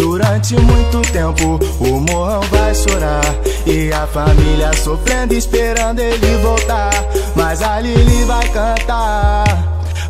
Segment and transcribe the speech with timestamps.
[0.00, 3.20] Durante muito tempo o morrão vai chorar
[3.66, 6.90] E a família sofrendo esperando ele voltar
[7.36, 9.44] Mas a Lili vai cantar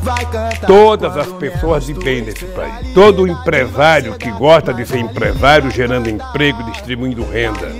[0.01, 2.95] Vai cantar Todas as pessoas de bem desse país.
[2.95, 7.71] Todo empresário que gosta de ser empresário, gerando emprego, distribuindo renda.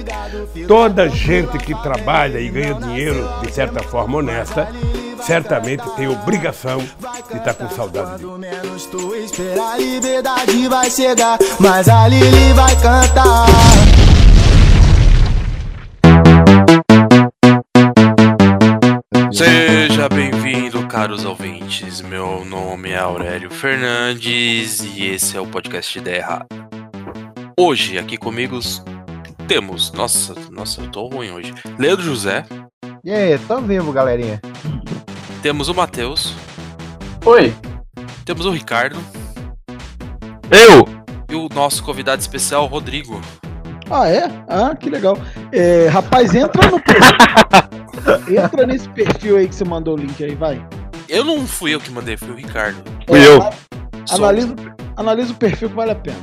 [0.69, 4.69] Toda gente que trabalha e ganha dinheiro de certa forma honesta,
[5.23, 8.25] certamente tem obrigação de estar com saudade dele.
[8.25, 13.47] Quando menos tu esperar, a liberdade vai chegar Mas a Lili vai cantar
[19.33, 22.03] Seja bem-vindo, caros ouvintes.
[22.03, 26.47] Meu nome é Aurélio Fernandes e esse é o podcast Ideia Errada.
[27.59, 28.59] Hoje, aqui comigo,
[29.49, 29.93] temos.
[29.93, 31.55] Nossa, nossa, eu tô ruim hoje.
[31.79, 32.45] Leandro José,
[33.03, 34.41] E aí, tamo vivo, galerinha.
[35.43, 36.35] Temos o Matheus,
[37.25, 37.55] Oi.
[38.25, 38.97] temos o Ricardo
[40.51, 40.87] Eu?
[41.31, 43.21] e o nosso convidado especial, Rodrigo.
[43.91, 44.25] Ah, é?
[44.49, 45.19] Ah, que legal.
[45.53, 47.17] É, rapaz, entra no perfil.
[48.45, 50.65] entra nesse perfil aí que você mandou o link aí, vai.
[51.09, 52.77] Eu não fui eu que mandei, foi o Ricardo.
[53.09, 53.41] Fui É, eu.
[54.09, 54.55] Analisa,
[54.97, 56.17] analisa o perfil que vale a pena.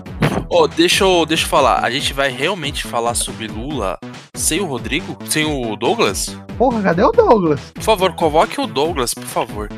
[0.50, 1.84] Ó, deixa, eu, deixa eu falar.
[1.84, 3.98] A gente vai realmente falar sobre Lula
[4.34, 5.18] sem o Rodrigo?
[5.26, 6.38] Sem o Douglas?
[6.58, 7.60] Porra, cadê o Douglas?
[7.74, 9.70] Por favor, convoque o Douglas, por favor.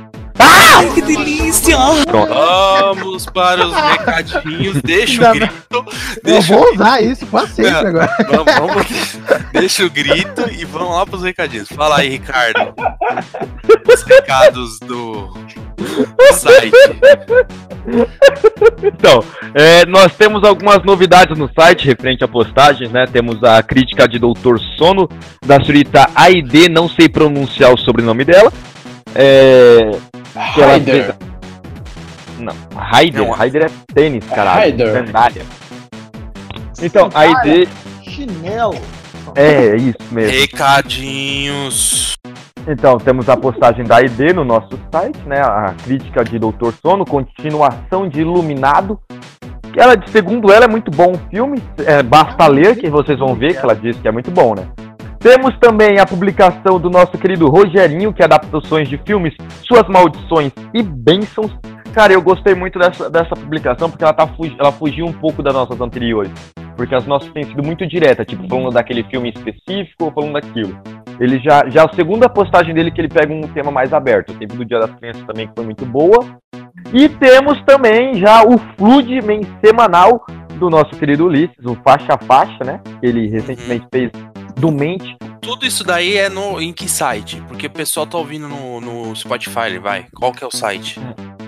[2.06, 2.34] Pronto.
[2.34, 4.82] Vamos para os recadinhos.
[4.84, 5.56] Deixa o Ainda grito.
[5.72, 5.84] Eu
[6.23, 8.16] Deixa, vou usar isso pra sempre Cara, agora.
[8.30, 9.20] vamos, vamos-
[9.52, 11.67] deixa o grito e vamos lá para os recadinhos.
[11.70, 12.73] Fala aí, Ricardo.
[13.92, 15.28] Os recados do,
[15.78, 16.72] do site.
[18.84, 19.23] Então,
[19.54, 23.06] é, nós temos algumas novidades no site referente a postagens, né?
[23.12, 25.10] Temos a crítica de Doutor Sono,
[25.45, 28.52] da senhorita Aide, não sei pronunciar o sobrenome dela.
[29.16, 29.92] É.
[30.35, 31.16] Raider.
[32.38, 33.22] Não, Raider.
[33.22, 34.59] Não, Raider é tênis, caralho.
[34.59, 35.05] Raider.
[35.05, 35.45] Sandália.
[36.81, 37.67] Então, a Aide.
[38.03, 38.75] Chinelo.
[39.36, 40.39] É, isso mesmo.
[40.39, 42.17] Recadinhos.
[42.67, 45.42] Então, temos a postagem da ID no nosso site, né?
[45.42, 48.99] A crítica de Doutor Sono, continuação de Iluminado.
[49.73, 51.61] Que ela, segundo ela, é muito bom o filme.
[51.86, 54.67] É, basta ler que vocês vão ver que ela diz que é muito bom, né?
[55.19, 59.33] Temos também a publicação do nosso querido Rogerinho, que é adaptações de filmes,
[59.67, 61.52] Suas Maldições e Bênçãos.
[61.93, 65.53] Cara, eu gostei muito dessa, dessa publicação porque ela, tá, ela fugiu um pouco das
[65.53, 66.31] nossas anteriores.
[66.77, 70.80] Porque as nossas têm sido muito diretas, tipo, falando daquele filme específico ou falando daquilo.
[71.19, 74.33] Ele já, já a segunda postagem dele que ele pega um tema mais aberto.
[74.33, 76.25] Teve do Dia das Crianças também que foi muito boa.
[76.93, 80.25] E temos também já o Floodman semanal
[80.57, 82.80] do nosso querido Ulisses, o Faixa Faixa, né?
[83.01, 84.11] Ele recentemente fez
[84.55, 85.15] do Mente.
[85.42, 87.42] Tudo isso daí é no, em que site?
[87.48, 90.05] Porque o pessoal tá ouvindo no, no Spotify, vai.
[90.15, 90.99] Qual que é o site?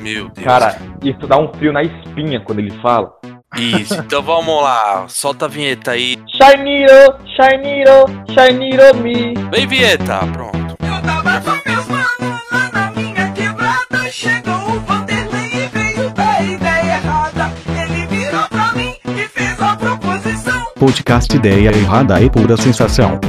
[0.00, 0.44] Meu Deus.
[0.44, 3.12] Cara, isso dá um frio na espinha quando ele fala.
[3.56, 3.94] Isso.
[3.94, 5.06] Então vamos lá.
[5.08, 6.18] Solta a vinheta aí.
[6.26, 9.34] Shiniro, Shiniro, Shiniro me.
[9.50, 10.20] Vem, vinheta.
[10.32, 10.76] Pronto.
[10.82, 14.10] Eu tava só pensando lá na minha quebrada.
[14.10, 17.52] Chegou o Vanderlei e veio da ideia errada.
[17.80, 20.66] Ele virou pra mim e fez a proposição.
[20.78, 23.20] Podcast Ideia Errada e Pura Sensação.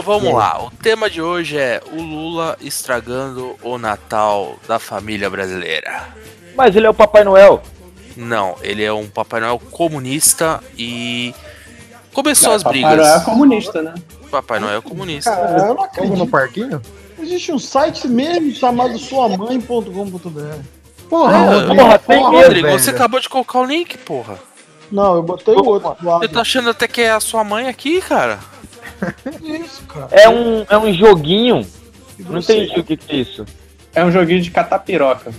[0.00, 0.64] Então vamos lá.
[0.64, 6.08] O tema de hoje é o Lula estragando o Natal da família brasileira.
[6.56, 7.62] Mas ele é o Papai Noel.
[8.16, 11.34] Não, ele é um Papai Noel comunista e
[12.14, 12.96] começou as Papai brigas.
[12.96, 13.94] Noel é comunista, né?
[14.30, 15.30] Papai Noel comunista.
[15.30, 16.80] Cara, eu não no parquinho?
[17.18, 20.62] Existe um site mesmo chamado suamãe.com.br.
[21.10, 22.78] Porra, É, Rodrigo, porra, tem Ô, porra, Rodrigo, velho.
[22.78, 24.38] você acabou de colocar o link, porra.
[24.90, 25.94] Não, eu botei o outro.
[26.22, 28.38] Eu tô achando até que é a sua mãe aqui, cara.
[29.42, 30.08] Isso, cara.
[30.10, 31.66] É um, é um joguinho.
[32.18, 33.44] Não entendi o que, que é isso.
[33.94, 35.32] É um joguinho de catar piroca.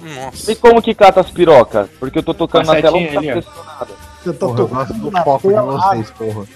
[0.00, 0.52] Nossa.
[0.52, 1.88] E como que cata as pirocas?
[1.98, 3.32] Porque eu tô tocando na tela não tá ali, ó.
[3.32, 4.08] acontecendo nada.
[4.22, 6.46] Você Porra, eu tocando gosto do foco de vocês, porra.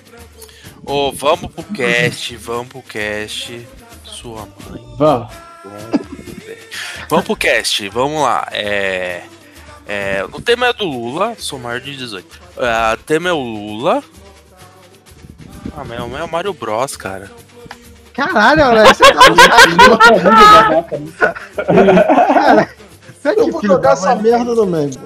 [0.85, 3.67] Ô, vamos pro cast, vamos pro cast.
[4.05, 4.85] Sua mãe.
[4.97, 5.33] Vamos.
[7.09, 8.47] Vamos pro cast, vamos lá.
[8.53, 9.23] É,
[9.87, 12.41] é, o tema é do Lula, sou maior de 18.
[12.59, 14.03] É, o tema é o Lula.
[15.77, 17.31] Ah, meu, meu é o Mario Bros, cara.
[18.15, 19.23] Caralho, Alex, você tá
[23.23, 24.91] Você é Eu que vou jogar essa merda também.
[24.91, 25.01] pô.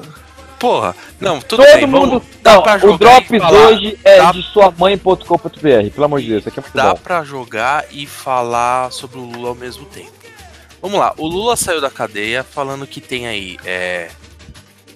[0.58, 2.08] Porra, não, tudo Todo bem, mundo.
[2.08, 3.58] vamos- dá Não, pra o jogar Drops e falar.
[3.69, 6.94] hoje é Dá- de sua mãe.com.br, pelo amor de Deus, isso aqui é muito Dá
[6.94, 7.00] bom.
[7.02, 10.12] pra jogar e falar sobre o Lula ao mesmo tempo.
[10.81, 14.09] Vamos lá, o Lula saiu da cadeia falando que tem aí é,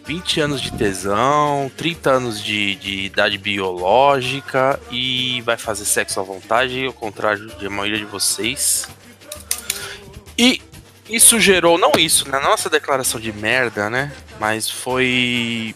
[0.04, 6.22] 20 anos de tesão, 30 anos de, de idade biológica e vai fazer sexo à
[6.22, 8.88] vontade, ao contrário de a maioria de vocês.
[10.36, 10.60] E
[11.08, 12.38] isso gerou, não isso, né?
[12.40, 14.12] Nossa declaração de merda, né?
[14.38, 15.74] Mas foi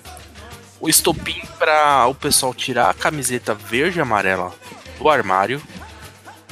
[0.81, 4.53] o estopim pra o pessoal tirar a camiseta verde e amarela
[4.99, 5.63] do armário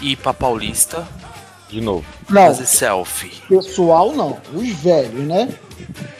[0.01, 1.07] e ir pra Paulista
[1.73, 2.05] De novo.
[2.29, 3.33] Não, fazer selfie.
[3.49, 4.39] pessoal não.
[4.53, 5.49] Os velhos, né?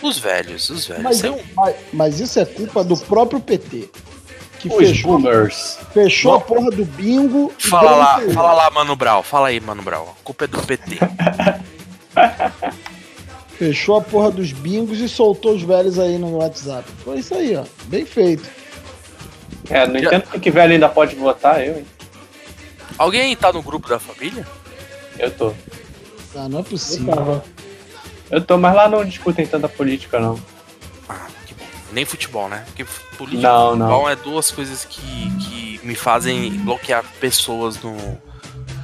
[0.01, 1.03] Os velhos, os velhos.
[1.05, 3.91] Mas, Isso é um- mas, mas isso é culpa do próprio PT.
[4.59, 5.79] Que Os fechou, boomers.
[5.93, 6.39] fechou Bom.
[6.39, 7.53] a porra do bingo.
[7.59, 9.23] e Fala lá, um fala lá, Mano Brau.
[9.23, 10.17] Fala aí, Mano Brau.
[10.19, 10.99] A culpa é do PT.
[13.59, 16.89] Fechou a porra dos bingos e soltou os velhos aí no WhatsApp.
[17.05, 17.65] Foi isso aí, ó.
[17.85, 18.49] Bem feito.
[19.69, 21.87] É, não entendo porque que velho ainda pode votar, eu, hein?
[22.99, 24.47] Alguém tá no grupo da família?
[25.19, 25.53] Eu tô.
[26.35, 27.15] Ah, não é Eu possível.
[27.15, 27.45] tava.
[28.31, 30.39] Eu tô, mas lá não discutem tanta política, não.
[31.09, 31.65] Ah, que bom.
[31.93, 32.65] Nem futebol, né?
[32.67, 32.85] Porque
[33.19, 33.87] política Não, e não.
[33.89, 37.95] futebol é duas coisas que, que me fazem bloquear pessoas no,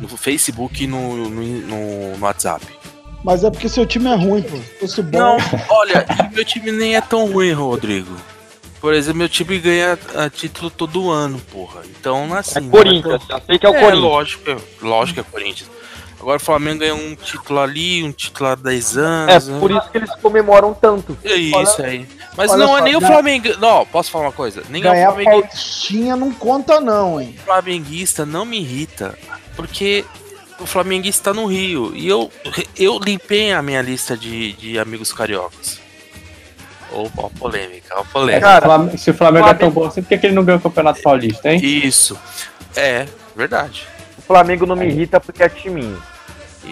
[0.00, 2.64] no Facebook e no, no, no- no WhatsApp.
[3.24, 4.56] Mas é porque seu time é ruim, pô.
[4.58, 5.18] Se fosse bom.
[5.18, 5.36] Não,
[5.70, 8.14] olha, meu time nem é tão ruim, Rodrigo.
[8.80, 11.80] Por exemplo, meu time ganha ah, título todo ano, porra.
[11.86, 12.58] Então, assim.
[12.58, 14.02] É não Corinthians, já sei que é o É, Corinthians.
[14.04, 15.70] lógico, é- lógico que é Corinthians.
[16.20, 19.46] Agora o Flamengo ganhou um título ali, um título há 10 É, anos.
[19.48, 19.60] né?
[19.60, 21.16] por isso que eles comemoram tanto.
[21.24, 22.08] É isso aí.
[22.36, 23.48] Mas olha não é nem o Flamengo.
[23.58, 24.62] Não, posso falar uma coisa?
[24.68, 25.22] Nem Ganhar o.
[25.24, 27.36] Paulistinha não conta, não, hein?
[27.44, 29.16] flamenguista não me irrita.
[29.54, 30.04] Porque
[30.58, 31.92] o flamenguista tá no Rio.
[31.94, 32.30] E eu,
[32.76, 35.80] eu limpei a minha lista de, de amigos cariocas.
[36.90, 38.40] Opa, ó, polêmica, É, polêmica.
[38.46, 40.34] Cara, se o Flam- se o Flamengo é tão bom assim, por que, que ele
[40.34, 41.60] não ganhou o Campeonato Paulista, hein?
[41.62, 42.18] Isso.
[42.74, 43.06] É,
[43.36, 43.86] verdade.
[44.16, 46.02] O Flamengo não me irrita porque é timinho.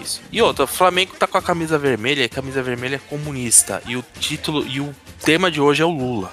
[0.01, 0.21] Isso.
[0.31, 3.81] E outra, o Flamengo tá com a camisa vermelha e a camisa vermelha é comunista.
[3.85, 6.31] E o título e o tema de hoje é o Lula.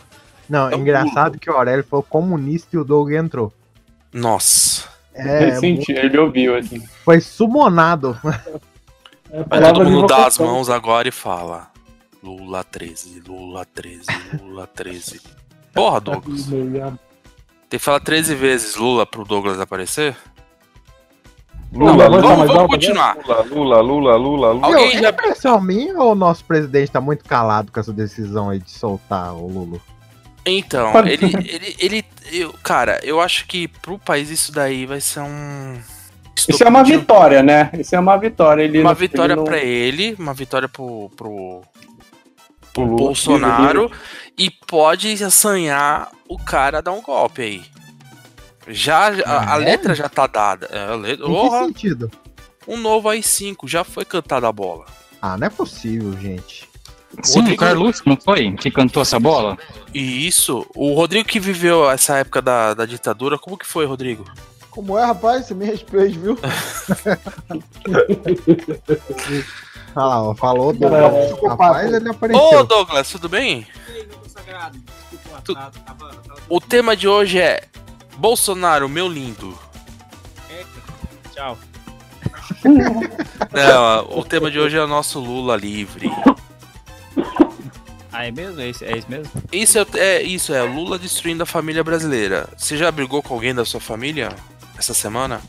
[0.48, 3.52] Não, É engraçado que o Aurélio foi comunista e o Doug entrou.
[4.12, 4.88] Nossa.
[5.14, 6.82] É, ele sentiu, ele ouviu, assim.
[7.04, 8.18] foi sumonado.
[8.22, 11.70] Vai Palavra todo mundo dar as mãos agora e fala.
[12.22, 14.06] Lula 13, Lula 13,
[14.40, 15.20] Lula 13.
[15.72, 16.46] Porra, Douglas.
[16.46, 16.98] Tem
[17.68, 20.16] que falar 13 vezes Lula pro Douglas aparecer?
[21.74, 23.16] Lula, Lula, Vamos, vamos continuar.
[23.50, 24.16] Lula, Lula, Lula,
[24.52, 24.66] Lula.
[24.66, 27.92] Alguém Meu, já- É impressão minha ou o nosso presidente tá muito calado com essa
[27.92, 29.80] decisão aí de soltar o Lula?
[30.46, 35.20] Então, ele, ele, ele, eu, cara, eu acho que pro país isso daí vai ser
[35.20, 35.78] um.
[36.48, 37.70] Isso é uma vitória, né?
[37.78, 38.62] Isso é uma vitória.
[38.62, 41.62] Ele Uma não- vitória ele não- pra ele, uma vitória pro, pro,
[42.72, 42.96] pro Lula.
[42.96, 43.90] Bolsonaro
[44.38, 47.62] e pode assanhar o cara a dar um golpe aí.
[48.68, 49.64] Já, a, a É?
[49.64, 50.66] letra já tá dada.
[50.70, 52.10] É, a letra, Em que sentido?
[52.66, 54.86] um novo AI-5, já foi cantada a bola.
[55.20, 56.68] Ah, não é possível, gente.
[57.22, 58.52] Sim, Rodrigo- o Carlos, não foi?
[58.52, 59.56] Que cantou essa bola?
[59.92, 64.24] E isso, o Rodrigo que viveu essa época da, da ditadura, como que foi, Rodrigo?
[64.70, 65.46] Como é, rapaz?
[65.46, 66.36] Você me respeita, viu?
[69.94, 72.64] Olha lá, ó, falou do É, rapaz, ele Ô apareceu.
[72.64, 73.66] Douglas, tudo bem?
[75.44, 75.56] Tu-
[76.48, 77.64] O tema de hoje é
[78.16, 79.56] Bolsonaro, meu lindo.
[81.32, 81.58] Tchau.
[83.52, 86.10] Não, o tema de hoje é o nosso Lula livre.
[88.12, 88.60] Ah, é mesmo?
[88.60, 89.30] É isso, é isso mesmo?
[89.50, 92.48] Isso é, é isso, é Lula destruindo a família brasileira.
[92.56, 94.28] Você já brigou com alguém da sua família
[94.78, 95.42] essa semana?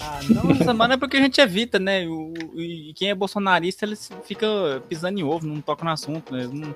[0.00, 2.06] Ah, não, essa semana é porque a gente evita, né?
[2.06, 4.46] O, e quem é bolsonarista, eles fica
[4.88, 6.48] pisando em ovo, não toca no assunto, né?
[6.52, 6.74] Não-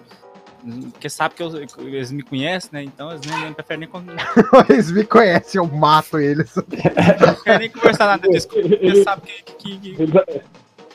[0.92, 2.82] porque sabe que eu- eles me conhecem, né?
[2.82, 4.14] Então eles nem, nem preferem nem, con- não
[4.68, 6.52] Eles me conhecem, eu mato eles.
[7.44, 8.48] querem nem conversar nada disso.
[8.48, 9.24] porque Eles sabem
[9.58, 10.40] que, que- que-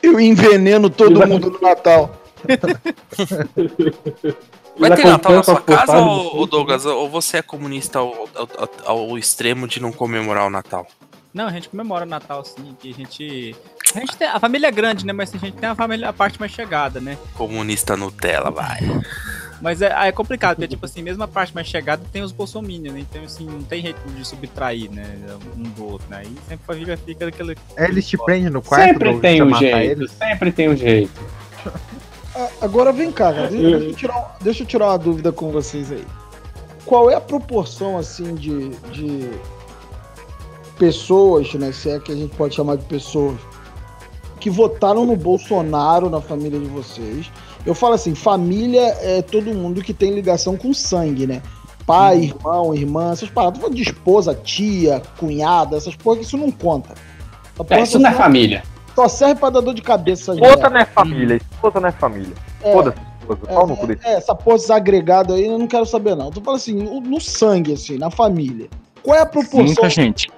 [0.02, 2.16] Eu enveneno todo mundo no Natal.
[4.78, 6.86] Vai ter Natal na sua as casa, ou, do ou Douglas?
[6.86, 8.48] Ou você é comunista ao, ao-
[8.86, 10.86] ao- ao extremo de não comemorar o Natal?
[11.34, 13.54] Não, a gente comemora o Natal, sim, que a gente.
[13.94, 14.26] A gente tem.
[14.26, 15.12] A família é grande, né?
[15.12, 17.16] Mas a gente tem a família, a parte mais chegada, né?
[17.34, 18.80] Comunista Nutella, vai.
[19.60, 22.94] Mas é, é complicado, porque, tipo assim, mesmo a parte mais chegada tem os bolsominions,
[22.94, 23.00] né?
[23.00, 25.04] Então, assim, não tem jeito de subtrair, né?
[25.56, 26.22] Um do outro, né?
[26.24, 27.56] E sempre a família fica daquele.
[27.76, 30.10] Eles te prendem no quarto Sempre tem um jeito, eles?
[30.12, 31.20] sempre tem um jeito.
[32.34, 33.48] Ah, Agora vem cá, cara.
[33.48, 36.04] Deixa, deixa eu tirar, deixa eu tirar uma dúvida com vocês aí.
[36.86, 39.30] Qual é a proporção, assim, de, de
[40.78, 41.72] pessoas, né?
[41.72, 43.38] Se é que a gente pode chamar de pessoas,
[44.38, 47.30] que votaram no Bolsonaro na família de vocês?
[47.64, 51.42] Eu falo assim, família é todo mundo que tem ligação com sangue, né?
[51.86, 53.58] Pai, irmão, irmã, essas paradas.
[53.58, 56.94] Tô falando de esposa, tia, cunhada, essas porra isso não conta.
[57.68, 58.62] É, isso não é família.
[58.94, 60.34] Só serve pra dar dor de cabeça.
[60.34, 62.34] Esposa não é família, esposa não é família.
[62.62, 62.72] É.
[62.72, 63.76] Foda-se, esposa.
[63.76, 64.06] Cu desse.
[64.06, 66.30] É, essa porra desagregada aí eu não quero saber, não.
[66.30, 68.68] Tô falando assim, no, no sangue, assim, na família.
[69.02, 70.30] Qual é a proporção, Muita gente.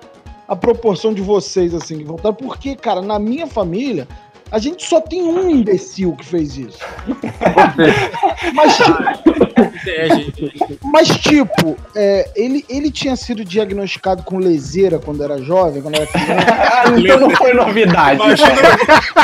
[0.47, 2.35] a proporção de vocês, assim, que votaram?
[2.35, 4.07] Porque, cara, na minha família,
[4.53, 6.79] a gente só tem um imbecil que fez isso.
[8.55, 10.79] Mas, gente.
[10.83, 16.07] mas tipo, é, ele, ele tinha sido diagnosticado com leseira quando era jovem, quando era
[16.11, 16.99] criança.
[16.99, 18.21] Então não foi novidade.
[18.21, 18.53] Imagina,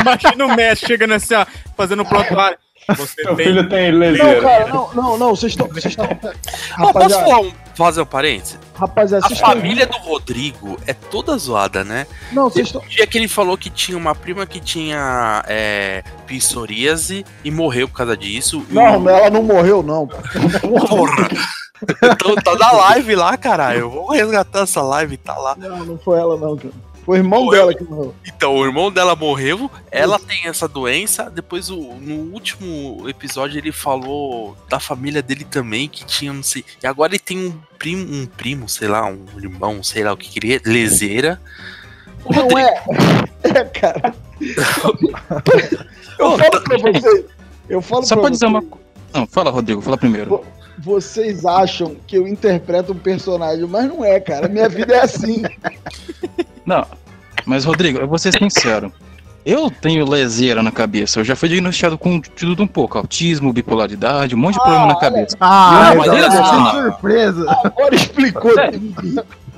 [0.00, 1.44] imagina o médico chegando assim, ó,
[1.76, 2.58] fazendo um prontuário.
[2.96, 3.46] Você Meu tem.
[3.46, 4.40] filho tem Não, leseira.
[4.40, 5.68] cara, não, não, não, vocês estão.
[5.68, 6.06] Vocês estão.
[6.92, 8.58] Posso falar um, fazer um parênteses?
[8.74, 9.52] rapaziada, A vocês estão.
[9.54, 12.06] família do Rodrigo é toda zoada, né?
[12.32, 12.80] Não, vocês estão.
[12.80, 17.88] O dia que ele falou que tinha uma prima que tinha é, psoríase e morreu
[17.88, 18.64] por causa disso.
[18.70, 20.06] Não, o- ela não morreu, não.
[20.06, 21.28] Porra!
[22.02, 23.80] Então tá na live lá, caralho.
[23.80, 25.54] Eu vou resgatar essa live, tá lá.
[25.56, 26.72] Não, não foi ela, não, cara.
[27.08, 28.14] Foi o irmão dela que morreu.
[28.26, 31.30] Então, o irmão dela morreu, ela tem essa doença.
[31.30, 36.62] Depois, o- no último episódio, ele falou da família dele também, que tinha, não sei.
[36.82, 40.18] E agora ele tem um primo, um primo, sei lá, um irmão, sei lá o
[40.18, 41.40] que queria, leseira.
[42.26, 42.84] O Não Rodrigo- é.
[43.58, 44.14] É, cara.
[46.18, 47.24] Eu falo pra vocês.
[47.70, 48.84] Eu falo Só pra pra dizer uma coisa.
[49.14, 50.44] Não, fala, Rodrigo, fala primeiro.
[50.78, 54.48] Vocês acham que eu interpreto um personagem, mas não é, cara.
[54.48, 55.42] Minha vida é assim.
[56.64, 56.86] Não,
[57.46, 58.92] mas Rodrigo, eu vou ser sincero.
[59.44, 61.20] Eu tenho leseira na cabeça.
[61.20, 62.98] Eu já fui diagnosticado com de tudo um pouco.
[62.98, 65.34] Autismo, bipolaridade, um monte de problema na cabeça.
[65.40, 67.46] Ah, Não, mas surpresa.
[67.64, 68.52] Agora explicou.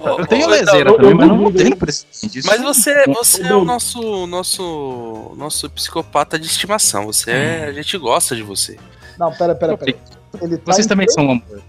[0.02, 2.46] Eu tenho leseira também, mas não tenho disso.
[2.46, 7.06] Mas você, você é o nosso, nosso, nosso psicopata de estimação.
[7.06, 8.78] Você é, a gente gosta de você.
[9.18, 9.98] Não, pera, pera, pera.
[10.40, 11.62] Ele tá Vocês também são um amor.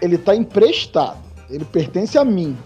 [0.00, 1.18] Ele tá emprestado.
[1.50, 2.56] Ele pertence a mim.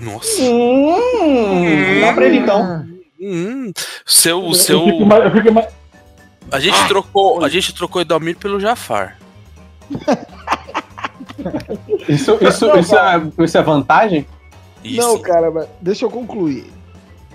[0.00, 0.42] Nossa.
[0.42, 2.86] Hum, dá pra ele então.
[3.20, 3.72] Hum,
[4.04, 4.84] seu, o Eu seu.
[4.84, 5.68] fico mais- eu fico mais-
[6.52, 9.18] A gente trocou, a gente trocou Edalmir pelo Jafar.
[12.08, 14.26] Isso, isso, isso, é, isso é vantagem?
[14.84, 16.66] Não, cara, mas deixa eu concluir.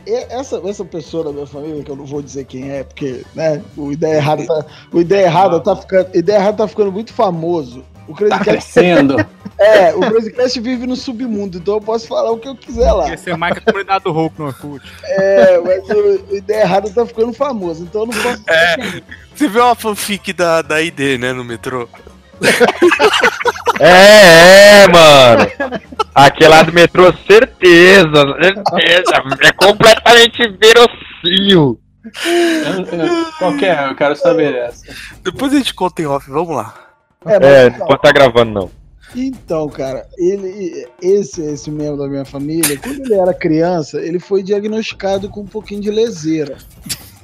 [0.05, 3.61] Essa, essa pessoa da minha família, que eu não vou dizer quem é, porque, né,
[3.77, 7.83] o Ideia Errada tá, o Ideia Errada tá ficando, Ideia Errada tá ficando muito famoso.
[8.07, 9.15] O Crazy Tá crescendo.
[9.59, 12.91] É, o Crazy Cast vive no submundo, então eu posso falar o que eu quiser
[12.91, 13.09] lá.
[13.09, 14.91] Ia ser mais que a comunidade do Hulk no Orkut.
[15.03, 18.43] É, mas o, o Ideia Errada tá ficando famoso, então eu não posso.
[18.47, 19.03] É,
[19.35, 21.87] você viu uma fanfic da, da ID, né, no metrô?
[23.79, 25.79] É, é, mano.
[26.13, 28.11] Aquela do metrô, certeza.
[28.41, 29.23] certeza.
[29.41, 31.79] É completamente verossímil.
[32.23, 33.87] Eu- eu- Qual que é?
[33.89, 34.85] Eu quero saber essa.
[35.23, 36.75] Depois a gente conta em off, vamos lá.
[37.25, 38.71] É, mas É, então- não pode estar gravando, não.
[39.15, 44.41] Então, cara, ele, esse, esse membro da minha família, quando ele era criança, ele foi
[44.43, 46.55] diagnosticado com um pouquinho de leseira.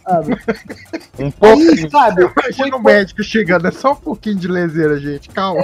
[0.07, 0.37] Sabe?
[1.19, 1.59] Um pouco.
[1.59, 2.29] Aí, sabe?
[2.43, 5.27] Imagina o médico chegando, é só um pouquinho de leseira, gente.
[5.29, 5.59] Calma.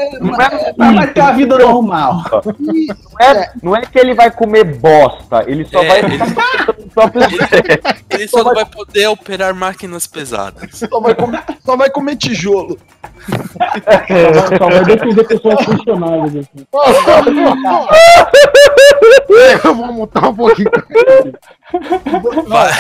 [0.76, 2.24] Mas vai ter uma vida normal.
[2.60, 6.18] Não é, não é que ele vai comer bosta, ele só É, vai ele-
[6.92, 7.22] próprio
[8.10, 10.72] Ele só não vai poder operar máquinas pesadas.
[10.90, 12.80] só, vai comer, só vai comer tijolo.
[14.58, 16.36] Só vai depender pessoas funcionárias.
[16.36, 16.66] Assim.
[19.64, 20.72] Vamos montar um pouquinho.
[22.48, 22.72] Vai.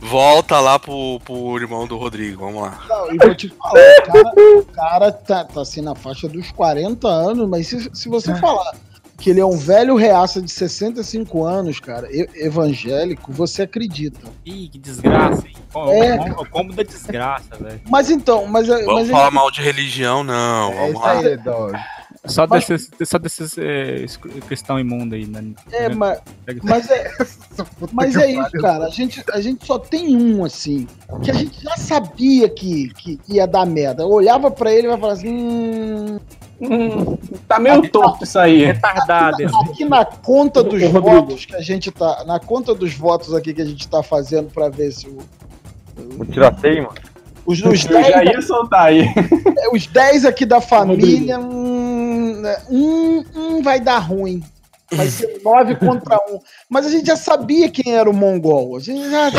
[0.00, 2.80] Volta lá pro, pro irmão do Rodrigo, vamos lá.
[2.88, 6.50] Não, e vou te falar, o cara, o cara tá, tá assim na faixa dos
[6.52, 8.74] 40 anos, mas se, se você falar
[9.18, 14.20] que ele é um velho reaça de 65 anos, cara, evangélico, você acredita.
[14.46, 15.56] Ih, que desgraça, hein?
[15.72, 16.16] Como, É.
[16.16, 17.80] como, como da desgraça, velho.
[17.90, 20.70] Mas então, mas, é- Vamos mas falar mal de religião, não.
[20.72, 21.12] É Vamos isso lá.
[21.18, 21.78] aí, dog.
[22.24, 24.04] Só Mas- desses, só desses é,
[24.46, 25.44] cristão imundo aí, né?
[25.72, 26.20] é, mas,
[26.62, 27.10] mas é,
[27.92, 28.86] mas é isso, cara.
[28.86, 30.86] A gente, a gente só tem um assim,
[31.22, 34.02] que a gente já sabia que, que ia dar merda.
[34.02, 36.18] Eu olhava pra ele e vai falar assim, hum,
[36.60, 38.64] Hum, tá meio torto isso aí.
[38.64, 39.40] Retardado.
[39.40, 39.54] esse.
[39.60, 42.24] Aqui na conta dos votos que a gente tá.
[42.26, 45.18] Na conta dos votos aqui que a gente tá fazendo pra ver se o.
[46.18, 46.96] O tirateio, mano.
[47.46, 49.02] Os, os Eu já 10 ia soltar aí.
[49.58, 51.67] É, Os 10 aqui da família, hum,
[52.68, 54.42] um, um vai dar ruim.
[54.90, 56.40] Vai ser 9 contra 1.
[56.68, 58.76] Mas a gente já sabia quem era o Mongol.
[58.76, 59.28] A gente já.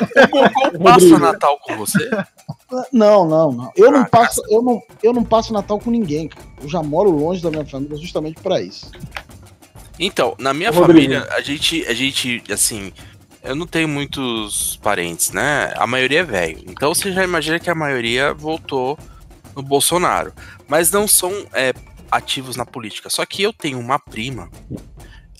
[0.00, 2.10] O Mongol passa Natal com você?
[2.92, 3.72] Não, não, não.
[3.76, 6.46] Eu não passo, eu não, eu não passo Natal com ninguém, cara.
[6.62, 8.90] Eu já moro longe da minha família justamente pra isso.
[9.98, 10.92] Então, na minha Rodrigo.
[10.92, 12.92] família, a gente, a gente, assim,
[13.42, 15.72] eu não tenho muitos parentes, né?
[15.76, 16.62] A maioria é velho.
[16.66, 18.98] Então você já imagina que a maioria votou
[19.54, 20.32] no Bolsonaro.
[20.70, 21.74] Mas não são é,
[22.08, 23.10] ativos na política.
[23.10, 24.48] Só que eu tenho uma prima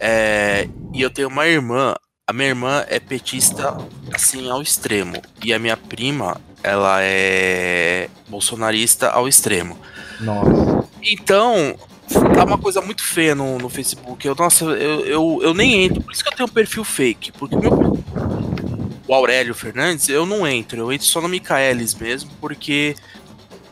[0.01, 1.95] é, e eu tenho uma irmã.
[2.27, 3.77] A minha irmã é petista,
[4.13, 5.23] assim, ao extremo.
[5.45, 9.79] E a minha prima, ela é bolsonarista ao extremo.
[10.19, 10.89] Nossa.
[11.01, 11.77] Então,
[12.35, 14.27] tá uma coisa muito feia no, no Facebook.
[14.27, 16.03] Eu, nossa, eu, eu, eu nem entro.
[16.03, 17.31] Por isso que eu tenho um perfil fake.
[17.33, 18.01] Porque o meu.
[19.07, 20.79] O Aurélio Fernandes, eu não entro.
[20.79, 22.97] Eu entro só no Micaelis mesmo, porque.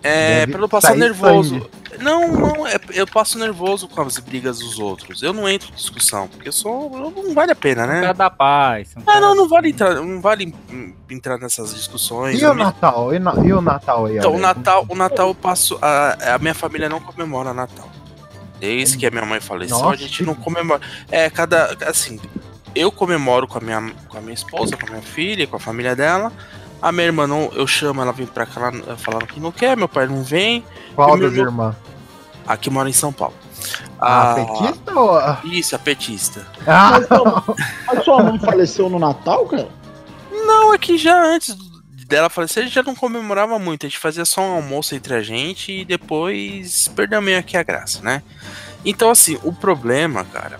[0.02, 1.54] É, Deve pra não passar nervoso.
[1.54, 1.70] sangue.
[2.00, 5.20] Não, não, é, eu passo nervoso com as brigas dos outros.
[5.22, 6.88] Eu não entro em discussão, porque eu sou.
[7.14, 8.14] não vale a pena, né?
[8.14, 8.90] Da paz.
[8.96, 12.40] um Ah, cara- não, não vale entrar, não vale hum, entrar nessas discussões.
[12.40, 13.12] E o me- Natal?
[13.12, 14.18] E, na- e o Natal aí?
[14.18, 14.38] então, o?
[14.38, 15.76] Natal, o Natal eu passo.
[15.82, 17.88] A, a minha família não comemora Natal.
[18.60, 19.96] Desde que a minha mãe faleceu, a Nossa.
[19.96, 20.80] gente não comemora.
[21.10, 21.76] É, cada.
[21.88, 22.20] Assim,
[22.74, 25.60] eu comemoro com a, minha, com a minha esposa, com a minha filha, com a
[25.60, 26.32] família dela.
[26.80, 29.76] A minha irmã não, eu chamo, ela vem pra cá ela- falando que não quer,
[29.76, 30.64] meu pai não vem.
[30.94, 31.76] Qual das irmão- irmãs?
[32.46, 33.34] A que mora em São Paulo.
[34.00, 35.40] A Ah, petista ou a...
[35.44, 36.46] Isso, a petista.
[36.66, 37.00] Ah,
[37.86, 39.68] Mas sua mãe faleceu no Natal, cara?
[40.30, 41.54] Não, é que já antes
[42.06, 43.84] dela falecer, a gente já não comemorava muito.
[43.84, 47.62] A gente fazia só um almoço entre a gente e depois perdeu meio aqui a
[47.62, 48.22] graça, né?
[48.84, 50.58] Então, assim, o problema, cara.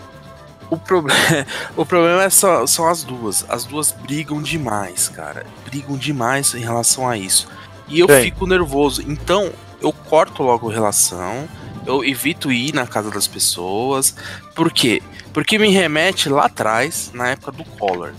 [0.71, 1.13] O, proble
[1.77, 3.45] o problema é só, são as duas.
[3.49, 5.47] As duas brigam demais, cara.
[5.65, 7.49] Brigam demais em relação a isso.
[7.89, 8.23] E eu Sim.
[8.25, 9.03] fico nervoso.
[9.03, 11.49] Então, eu corto logo relação.
[11.87, 14.15] Eu evito ir na casa das pessoas.
[14.55, 15.03] Por quê?
[15.33, 18.13] Porque me remete lá atrás, na época do Collor.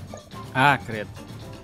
[0.55, 1.09] Ah, credo.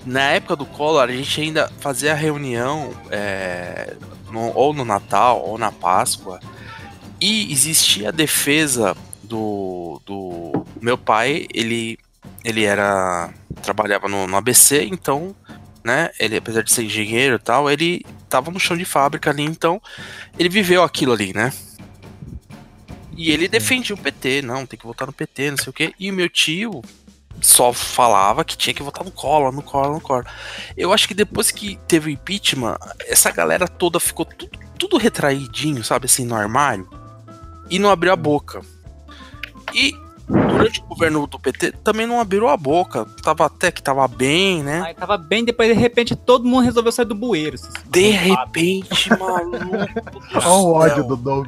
[0.05, 3.95] Na época do Collor, a gente ainda fazia a reunião é,
[4.31, 6.39] no- ou no Natal ou na Páscoa
[7.19, 11.47] e existia a defesa do, do meu pai.
[11.53, 11.97] Ele,
[12.43, 15.35] ele era trabalhava no, no ABC, então,
[15.83, 16.11] né?
[16.19, 19.81] Ele apesar de ser engenheiro e tal, ele tava no chão de fábrica ali, então
[20.38, 21.51] ele viveu aquilo ali, né?
[23.17, 25.93] E ele defendia o PT, não, tem que votar no PT, não sei o quê.
[25.97, 26.81] E o meu tio
[27.41, 30.25] só falava que tinha que votar no Collor, no Collor, no Collor.
[30.75, 35.83] Eu acho que depois que teve o impeachment, essa galera toda ficou tudo, tudo retraidinho,
[35.83, 36.89] sabe, assim, no armário.
[37.69, 38.61] E não abriu a boca.
[39.73, 39.93] E
[40.28, 43.06] durante o governo do PT também não abriu a boca.
[43.23, 44.82] Tava até que tava bem, né?
[44.86, 47.58] Aí tava bem, depois de repente todo mundo resolveu sair do bueiro.
[47.89, 49.58] De repente, maluco.
[50.36, 51.47] olha o ódio do Doug.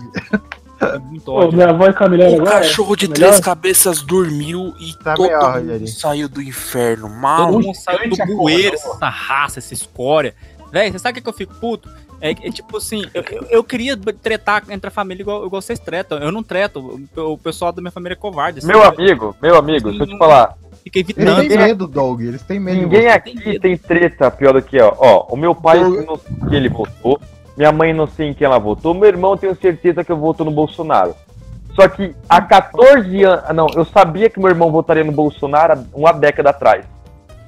[0.79, 1.53] É Muito Ô, ódio.
[1.57, 2.51] minha voz tá melhor O agora?
[2.51, 3.29] cachorro de Melhor?
[3.29, 7.07] três cabeças dormiu e Tá todo melhor, mundo saiu do inferno.
[7.07, 7.63] Todo Maluco.
[7.63, 10.35] mundo saiu do bueiro, essa raça, essa escória.
[10.71, 11.89] Véi, você sabe o que, que eu fico puto?
[12.19, 16.17] É, é tipo assim, eu, eu, queria tretar entre a família igual, igual vocês tretam.
[16.17, 16.79] Eu não treto.
[17.15, 18.59] O, o pessoal da minha família é covarde.
[18.59, 18.67] assim.
[18.67, 20.55] Meu amigo, meu amigo, deixa eu te falar.
[20.83, 21.47] Fica Eles evitando.
[21.47, 22.21] têm medo, Doug.
[22.21, 22.81] Eles têm medo.
[22.81, 24.93] Ninguém aqui tem treta pior do que, ó.
[24.97, 27.19] Ó, o meu pai Eu- não sei em que ele votou.
[27.57, 28.93] Minha mãe não sei em quem ela votou.
[28.93, 31.15] Meu irmão eu tenho certeza que eu voto no Bolsonaro.
[31.75, 33.43] Só que há 14 anos.
[33.47, 36.85] ah, Não, eu sabia que meu irmão votaria no Bolsonaro há uma década atrás.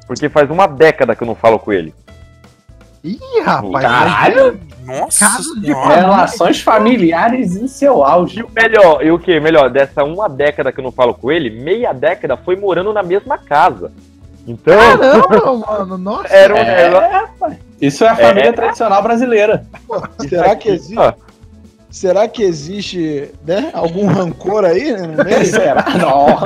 [0.06, 1.94] Porque faz uma década que eu não falo com ele.
[3.04, 3.86] Ih, rapaz.
[3.86, 4.60] Caralho!
[4.86, 5.96] Nossa Caso de senhora.
[5.96, 8.40] Relações familiares em seu auge.
[8.40, 9.40] E o melhor, e o que?
[9.40, 13.04] Melhor, dessa uma década que eu não falo com ele, meia década foi morando na
[13.04, 13.92] mesma casa.
[14.48, 15.98] Então, Caramba, mano.
[15.98, 16.28] Nossa.
[16.34, 17.58] era um É, negócio.
[17.80, 18.54] Isso é a família É.
[18.54, 19.64] tradicional brasileira.
[20.28, 20.96] Será que existe?
[21.92, 25.42] Será que existe né, algum rancor aí né?
[25.44, 25.84] Será?
[25.98, 26.38] Não.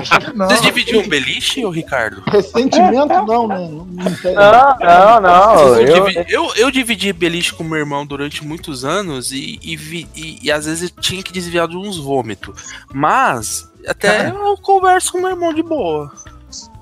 [0.00, 0.46] Que não.
[0.48, 2.20] Vocês dividiam um beliche, ô Ricardo?
[2.28, 3.58] Ressentimento não, né?
[3.58, 3.86] Não, não.
[4.34, 5.80] Não, não, não.
[5.80, 10.38] Eu, Eu, eu dividi beliche com meu irmão durante muitos anos e, e, vi- e-
[10.42, 12.74] e às vezes eu tinha que desviar de uns vômitos.
[12.92, 16.12] Mas até eu converso com meu irmão de boa.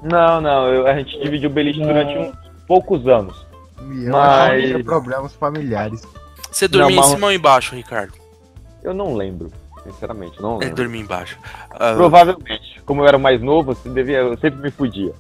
[0.03, 0.68] não, não.
[0.73, 2.35] eu- a gente dividiu beliche durante uns
[2.66, 3.44] poucos anos.
[3.79, 6.01] Mas- problemas familiares.
[6.54, 8.12] Você dormia Não, em cima ou embaixo, Ricardo?
[8.82, 9.50] Eu não lembro,
[9.82, 10.76] sinceramente, não lembro.
[10.76, 11.36] dormia embaixo.
[11.70, 12.80] Ah, Provavelmente.
[12.86, 15.12] Como eu era mais novo, eu, devia, eu sempre me fudia.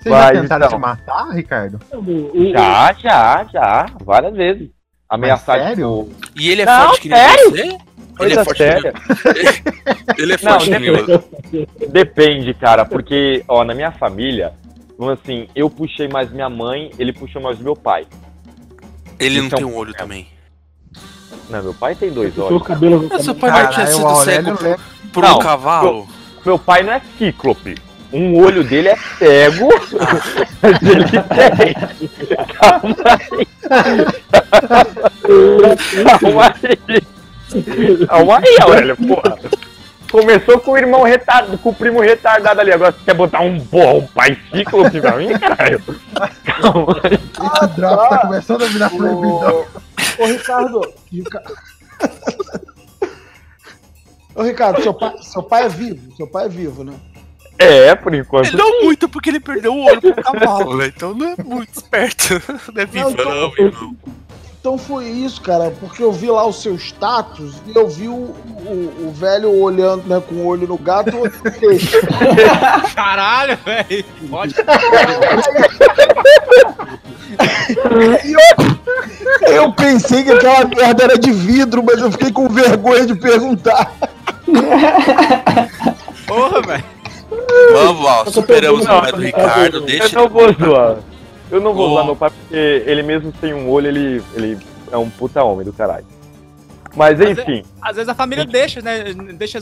[0.00, 0.78] Vocês Mas, já tentaram então.
[0.78, 1.78] te matar, Ricardo?
[2.54, 3.86] Já, já, já.
[4.02, 4.70] Várias vezes.
[5.06, 6.08] Ameaçar, Mas sério?
[6.14, 6.40] tipo.
[6.40, 7.50] E ele é Não, forte que nem sério?
[7.50, 7.78] você?
[8.20, 8.62] Ele é forte que.
[10.22, 11.06] Ele é Não, forte que nem você.
[11.18, 14.52] depende, depende, cara, porque, ó, na minha família,
[14.98, 18.06] vamos assim, eu puxei mais minha mãe, ele puxou mais meu pai.
[19.18, 20.28] Ele não Então- tem um olho também.
[21.50, 22.62] Não, meu pai tem dois olhos.
[22.62, 23.08] cabelos.
[23.10, 24.78] Mas seu pai não tinha sido cego lembra-
[25.12, 26.08] por um cavalo?
[26.44, 27.76] Meu pai não é cíclope.
[28.12, 29.68] Um olho dele é cego,
[30.62, 31.74] mas ele tem.
[32.58, 33.46] Calma aí.
[36.20, 38.06] Calma aí.
[38.06, 39.38] Calma aí, Aurélio, porra.
[40.10, 42.72] Começou com o irmão retardado, com o primo retardado ali.
[42.72, 45.80] Agora você quer botar um, porra, um pai cíclope pra mim, caralho?
[46.44, 47.14] Calma aí.
[47.14, 49.64] Esse drop tá começando a virar proibidão.
[50.18, 50.80] Ô, Ricardo.
[51.12, 51.42] Rica-
[54.34, 56.16] Ô, Ricardo, seu pai, seu pai é vivo.
[56.16, 56.94] Seu pai é vivo, né?
[57.58, 58.46] É, por enquanto.
[58.46, 60.86] Ele não muito porque ele perdeu o olho pro cavalo, né?
[60.86, 62.40] Então não é muito esperto.
[62.72, 63.96] Não é vivo, então- não, irmão.
[64.60, 68.12] Então foi isso, cara, porque eu vi lá o seu status e eu vi o,
[68.12, 71.96] o, o velho olhando, né, com o olho no gato e o outro no queixo.
[72.94, 74.04] Caralho, velho.
[74.28, 74.54] Pode.
[79.48, 83.14] Eu, eu pensei que aquela merda era de vidro, mas eu fiquei com vergonha de
[83.14, 83.90] perguntar.
[86.26, 86.84] Porra, velho.
[87.72, 89.76] Vamos lá, superamos o pai do Ricardo.
[89.78, 90.98] Eu Deixa não vou zoar.
[91.50, 91.90] Eu não vou Ô.
[91.90, 94.58] zoar meu pai porque ele mesmo sem um olho, ele, ele
[94.90, 96.06] é um puta homem do caralho.
[96.94, 99.12] Mas é- enfim, Às vezes a família deixa, né?
[99.34, 99.60] Deixa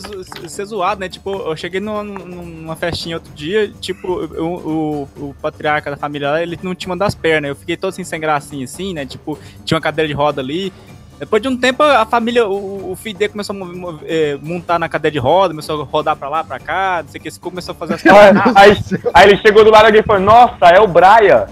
[0.48, 1.08] ser zoado, né?
[1.08, 6.30] Tipo, eu cheguei numa, numa festinha outro dia, tipo, o, o, o patriarca da família
[6.30, 7.50] lá, ele não tinha uma das pernas.
[7.50, 9.04] Eu fiquei todo assim, sem gracinha, assim, né?
[9.04, 10.72] Tipo, tinha uma cadeira de roda ali.
[11.18, 14.88] Depois de um tempo, a família, o, o filho dele começou a eh, montar na
[14.88, 17.72] cadeira de roda, começou a rodar pra lá, pra cá, não sei o que, começou
[17.72, 18.04] a fazer as
[18.54, 18.76] aí,
[19.12, 21.46] aí ele chegou do lado e falou: Nossa, é o Brian.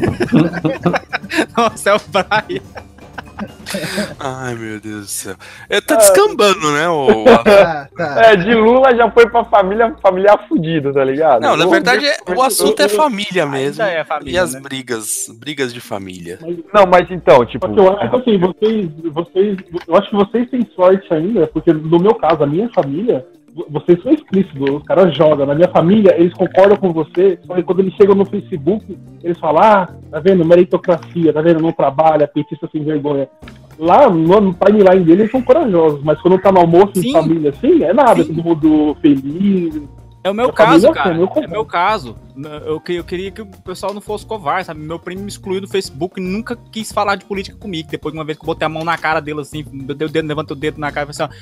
[1.56, 2.62] Nossa, é o Brian.
[4.20, 5.34] Ai, meu Deus do céu.
[5.68, 6.88] Ele tá descambando, né?
[6.88, 7.24] O...
[7.44, 8.22] Tá, tá.
[8.26, 11.42] É, de Lula já foi pra família familiar fudido, tá ligado?
[11.42, 13.82] Não, na verdade, é- o assunto é família mesmo.
[13.82, 14.60] Ainda é família, E as né?
[14.60, 16.38] brigas, brigas de família.
[16.72, 17.66] Não, mas então, tipo.
[17.66, 19.58] Eu acho assim, vocês, vocês.
[19.86, 23.26] Eu acho que vocês têm sorte ainda, porque no meu caso, a minha família,
[23.68, 25.46] vocês são explícitos, os caras jogam.
[25.46, 29.38] Na minha família, eles concordam com você, só que quando eles chegam no Facebook, eles
[29.38, 33.28] falam, ah, tá vendo, meritocracia, tá vendo, não trabalha, petista sem vergonha.
[33.78, 37.08] Lá no, no timeline deles, eles são corajosos, mas quando tá no almoço Sim.
[37.08, 38.34] em família assim, é nada, Sim.
[38.34, 39.80] todo mundo feliz.
[40.24, 41.14] É o meu A caso, família cara.
[41.14, 42.16] é meu É meu caso.
[42.66, 44.80] Eu, que- eu queria que o pessoal não fosse covarde, sabe?
[44.80, 47.88] Meu primo me excluiu do Facebook e nunca quis falar de política comigo.
[47.90, 50.10] Depois de uma vez que eu botei a mão na cara dele, assim, deu o
[50.10, 51.36] dedo, levantou o dedo na cara e falei assim,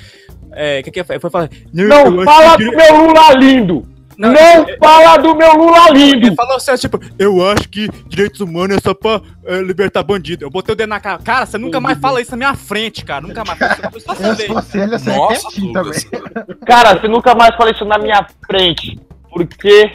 [0.51, 0.53] ó.
[0.55, 1.05] É, que que é?
[1.21, 1.49] Foi falar.
[1.75, 3.87] eu Não fala que- do meu Lula lindo!
[4.16, 6.27] Não, Não fala do meu Lula lindo!
[6.27, 10.44] Ele falou assim, tipo, eu acho que direitos humanos é só pra é, libertar bandido.
[10.44, 11.20] Eu botei o dedo na cara.
[11.22, 13.27] Cara, você nunca mais fala isso na minha frente, cara.
[13.27, 13.59] Nunca mais.
[14.03, 16.01] Só você Eu, eu seria Nossa, também.
[16.66, 18.98] Cara, você nunca mais fala isso na minha frente,
[19.31, 19.92] porque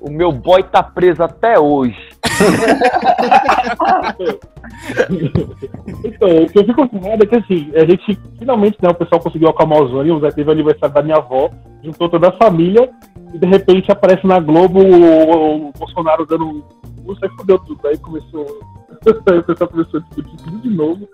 [0.00, 1.96] o meu boy tá preso até hoje.
[6.04, 9.20] Então, o que eu fico preocupado é que assim, a gente finalmente, né, o pessoal
[9.20, 11.50] conseguiu acalmar os ânimos, aí teve o aniversário da minha avó,
[11.82, 12.88] juntou toda a família,
[13.32, 16.62] e de repente aparece na Globo o, o Bolsonaro dando um
[17.04, 17.86] curso, aí fudeu tudo.
[17.86, 18.46] Aí começou.
[19.30, 21.08] aí o pessoal começou a discutir tudo de novo.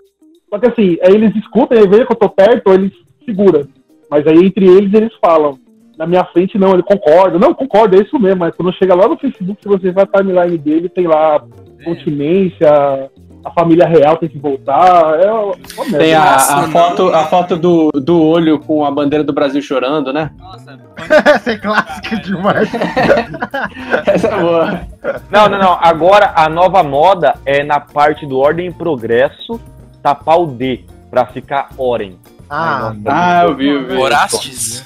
[0.49, 2.91] Só que assim, aí eles escutam, aí veem que eu tô perto, eles
[3.25, 3.67] seguram.
[4.09, 5.59] Mas aí entre eles eles falam.
[5.97, 7.39] Na minha frente, não, ele concorda.
[7.39, 8.39] Não, concorda, é isso mesmo.
[8.39, 11.41] Mas quando chega lá no Facebook, se você vai a timeline dele, tem lá
[11.85, 13.09] continência,
[13.45, 15.19] a família real tem que voltar.
[15.19, 15.97] É uma merda.
[15.99, 19.61] Tem a, Nossa, a foto, a foto do, do olho com a bandeira do Brasil
[19.61, 20.31] chorando, né?
[20.39, 20.79] Nossa,
[21.35, 22.67] Essa é clássica demais.
[24.07, 24.81] Essa é boa.
[25.29, 25.77] Não, não, não.
[25.79, 29.61] Agora a nova moda é na parte do ordem e progresso
[30.01, 32.15] tapar o D pra ficar Oren.
[32.49, 33.93] Ah, Ai, nossa, Ah, eu vi, eu vi.
[33.95, 34.85] Orastes?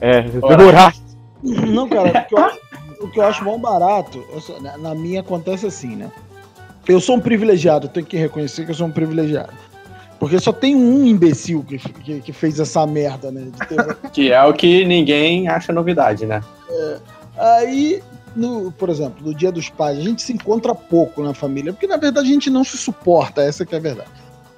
[0.00, 0.64] É, Ora.
[0.64, 0.94] orar.
[1.42, 5.66] Não, cara, o que eu, o que eu acho bom barato, eu na minha acontece
[5.66, 6.10] assim, né?
[6.88, 9.52] Eu sou um privilegiado, tenho que reconhecer que eu sou um privilegiado.
[10.18, 13.48] Porque só tem um imbecil que, que, que fez essa merda, né?
[13.68, 16.42] ter- Que é o que ninguém acha novidade, né?
[17.36, 18.02] Aí,
[18.34, 21.86] no, por exemplo, no dia dos pais, a gente se encontra pouco na família, porque
[21.86, 24.08] na verdade a gente não se suporta, essa que é a verdade.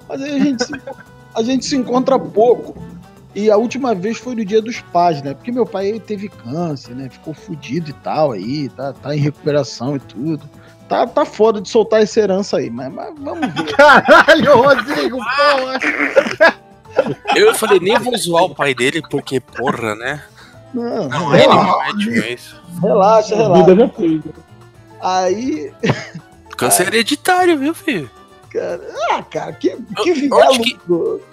[0.09, 0.73] Mas aí a gente se,
[1.35, 2.77] a gente se encontra pouco.
[3.35, 5.35] E a última vez foi no dia dos pais, né?
[5.35, 7.09] Porque meu pai teve câncer, né?
[7.11, 10.49] Ficou fudido e tal aí, tá, tá em recuperação e tudo.
[10.89, 13.65] Tá, tá foda de soltar essa herança aí, mas, mas vamos ver.
[13.77, 15.79] Caralho, Rodrigo, porra.
[17.37, 20.23] Eu falei, nem vou zoar o pai dele, porque, porra, né?
[20.73, 22.61] Não, Não, não é isso.
[22.83, 23.95] relaxa, A vida relaxa.
[23.97, 24.23] fez.
[25.01, 25.73] Aí
[26.57, 28.11] Câncer hereditário, viu, filho?
[28.51, 30.79] Cara, ah, cara, que, que viver onde que-.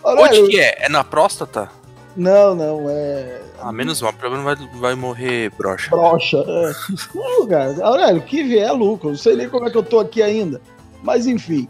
[0.04, 0.86] Onde que é?
[0.86, 1.70] É na próstata?
[2.16, 3.42] Não, não, é.
[3.60, 5.90] Ah, menos mal, pelo menos vai, vai morrer broxa.
[5.90, 6.38] Brocha.
[6.38, 6.74] É.
[7.14, 9.10] Não, cara, Aurélio, que vier é lucro.
[9.10, 10.62] Não sei nem como é que eu tô aqui ainda.
[11.04, 11.68] Mas enfim.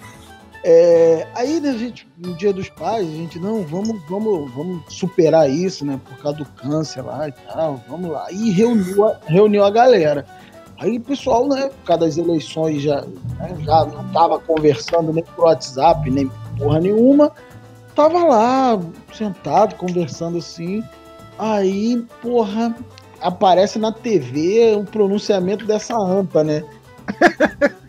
[0.67, 5.47] É, aí, né, gente, no dia dos pais, a gente, não, vamos, vamos, vamos superar
[5.47, 5.99] isso, né?
[6.03, 8.31] Por causa do câncer lá e tal, vamos lá.
[8.31, 10.25] E reuniu a, reuniu a galera.
[10.79, 15.23] Aí o pessoal, né, por causa das eleições, já, né, já não tava conversando nem
[15.23, 17.31] por WhatsApp, nem porra nenhuma.
[17.95, 18.79] Tava lá,
[19.13, 20.83] sentado, conversando assim.
[21.39, 22.75] Aí, porra,
[23.21, 26.63] aparece na TV um pronunciamento dessa anta, né?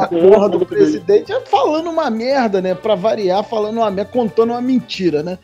[0.00, 2.74] a porra do presidente é falando uma merda, né?
[2.74, 5.38] Pra variar, falando uma merda, contando uma mentira, né?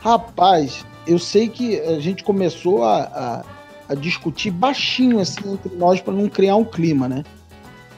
[0.00, 3.44] Rapaz, eu sei que a gente começou a, a,
[3.88, 7.24] a discutir baixinho assim entre nós pra não criar um clima, né?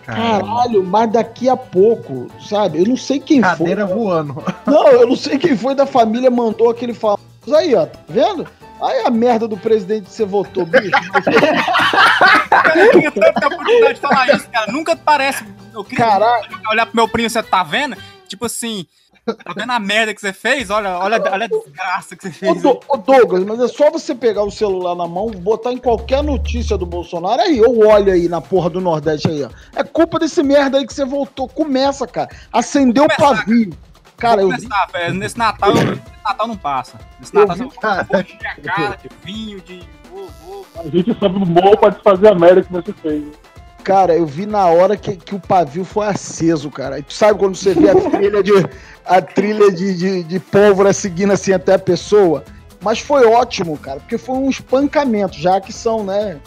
[0.05, 2.81] Caralho, mas daqui a pouco, sabe?
[2.81, 3.97] Eu não sei quem Cadeira foi.
[3.97, 4.43] voando.
[4.67, 7.21] Não, eu não sei quem foi da família mandou aquele famoso
[7.57, 7.87] aí, ó.
[7.87, 8.47] Tá vendo?
[8.81, 10.91] Aí a merda do presidente que você votou, bicho.
[12.75, 14.73] Eu tinha tanta oportunidade de falar isso, cara.
[14.73, 15.45] Nunca parece.
[15.73, 16.45] Eu queria Caralho.
[16.71, 17.97] olhar pro meu primo, você tá vendo?
[18.27, 18.87] Tipo assim,
[19.25, 20.69] tá vendo a merda que você fez?
[20.71, 22.63] Olha, olha, olha a desgraça que você Ô, fez.
[22.63, 26.23] Do- ô, Douglas, mas é só você pegar o celular na mão, botar em qualquer
[26.23, 29.49] notícia do Bolsonaro aí, ou olha aí na porra do Nordeste aí, ó.
[29.75, 31.49] É culpa desse merda aí que você voltou.
[31.49, 32.29] Começa, cara.
[32.53, 33.73] Acendeu o pavio.
[34.17, 34.65] Cara, eu Vou vi.
[34.69, 35.15] começar, velho.
[35.15, 36.99] Nesse Natal, nesse Natal não passa.
[37.19, 38.05] Nesse Eu Natal vi, cara.
[38.65, 39.83] cara de vinho, de.
[40.13, 40.67] Vou, vou.
[40.77, 43.25] A gente sobe no morro pra desfazer a merda que você fez.
[43.85, 46.99] Cara, eu vi na hora que, que o pavio foi aceso, cara.
[46.99, 48.53] E tu sabe quando você vê a trilha de,
[49.05, 52.45] a trilha de, de, de pólvora seguindo assim até a pessoa?
[52.81, 56.39] Mas foi ótimo, cara, porque foi um espancamento, já que são, né?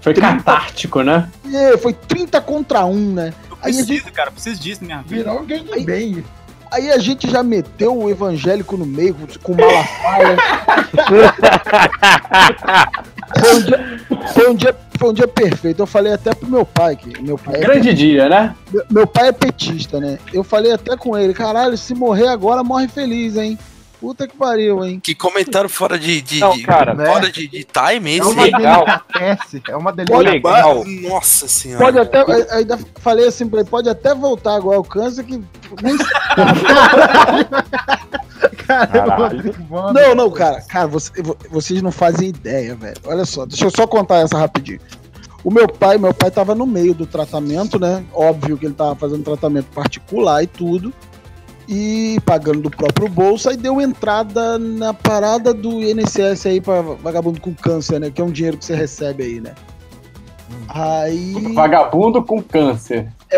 [0.00, 1.28] Foi catártico, né?
[1.52, 3.34] É, foi 30 contra 1, né?
[3.48, 5.22] Eu preciso, gente, cara, eu preciso disso na minha vida.
[5.22, 6.24] Virou um gangbang.
[6.72, 10.36] Aí a gente já meteu o evangélico no meio com Malafaia.
[13.38, 13.98] foi, um dia,
[14.34, 15.80] foi, um dia, foi um dia perfeito.
[15.80, 18.54] Eu falei até pro meu pai que meu pai é Grande dia, né?
[18.72, 20.18] Meu- Meu pai é petista, né?
[20.32, 23.58] Eu falei até com ele, caralho, se morrer agora, morre feliz, hein?
[24.02, 24.98] Puta que pariu, hein?
[25.00, 26.20] Que comentário fora de.
[26.20, 28.28] de, Não, de- cara, fora de, de time É esse?
[28.28, 28.84] uma Legal.
[28.84, 29.62] delicatesse.
[29.68, 30.30] É uma Pô, delicatesse.
[30.32, 30.84] legal.
[31.08, 31.84] Nossa senhora.
[31.84, 35.36] Pode até, aí- ainda falei assim pra ele, pode até voltar agora o câncer que
[35.82, 35.96] nem
[38.66, 39.22] Cara, Caralho.
[39.22, 40.00] Rodrigo Voando.
[40.00, 42.96] Não, não, cara, cara, você- vo- vocês não fazem ideia, velho.
[43.04, 44.80] Olha só, deixa eu só contar essa rapidinho.
[45.44, 48.04] O meu pai, meu pai tava no meio do tratamento, né?
[48.12, 50.92] Óbvio que ele tava fazendo tratamento particular e tudo.
[51.68, 57.40] E pagando do próprio bolso, aí deu entrada na parada do INSS aí pra vagabundo
[57.40, 58.10] com câncer, né?
[58.10, 59.54] Que é um dinheiro que você recebe aí, né?
[60.68, 61.34] Aí.
[61.54, 63.08] Vagabundo com câncer.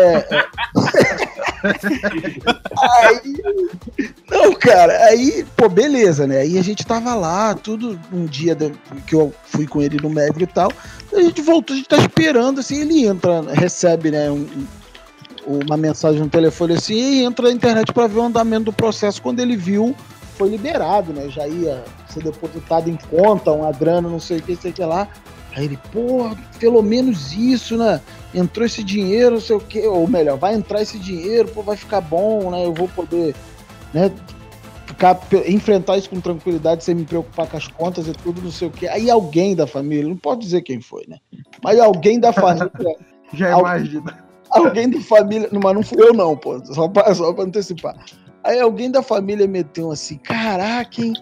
[2.81, 3.33] Aí.
[4.29, 6.39] Não, cara, aí, pô, beleza, né?
[6.39, 8.55] Aí a gente tava lá, tudo um dia
[9.07, 10.71] que eu fui com ele no médico e tal.
[11.13, 14.45] A gente voltou, a gente tá esperando, assim, ele entra, recebe, né, um-
[15.45, 19.21] uma mensagem no telefone assim, e entra na internet pra ver o andamento do processo.
[19.21, 19.95] Quando ele viu,
[20.37, 21.29] foi liberado, né?
[21.29, 24.83] Já ia ser depositado em conta, uma grana, não sei o que, sei o que
[24.83, 25.07] lá.
[25.55, 26.29] Aí ele, pô,
[26.59, 28.01] pelo menos isso, né?
[28.33, 31.77] Entrou esse dinheiro, não sei o que, ou melhor, vai entrar esse dinheiro, pô, vai
[31.77, 32.65] ficar bom, né?
[32.65, 33.33] Eu vou poder,
[33.93, 34.11] né?
[34.85, 38.67] Ficar, enfrentar isso com tranquilidade, sem me preocupar com as contas e tudo, não sei
[38.67, 38.87] o que.
[38.87, 41.17] Aí alguém da família, não pode dizer quem foi, né?
[41.63, 42.71] Mas alguém da família
[43.33, 44.24] Já imagina.
[44.55, 45.49] Alguém da família.
[45.51, 46.63] Não, mas não fui eu, não, pô.
[46.65, 47.95] Só pra, só pra antecipar.
[48.43, 51.13] Aí alguém da família meteu assim: caraca, hein?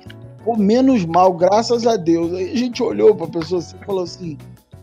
[0.44, 2.34] Pô, menos mal, graças a Deus.
[2.34, 4.38] Aí a gente olhou pra pessoa assim e falou assim: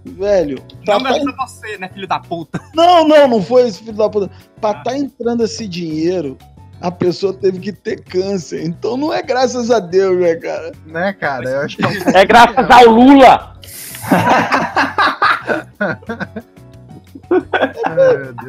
[0.05, 2.61] velho, tá, Não, tá graças a você, né, filho da puta?
[2.75, 4.31] não, não, não foi esse filho da puta.
[4.61, 6.39] Pra tá entrando esse dinheiro,
[6.81, 8.65] a pessoa teve que ter câncer.
[8.65, 10.73] Então não é graças a Deus, né, cara?
[10.87, 11.49] Né, cara?
[11.49, 13.51] Eu acho que é um É graças ao Lula.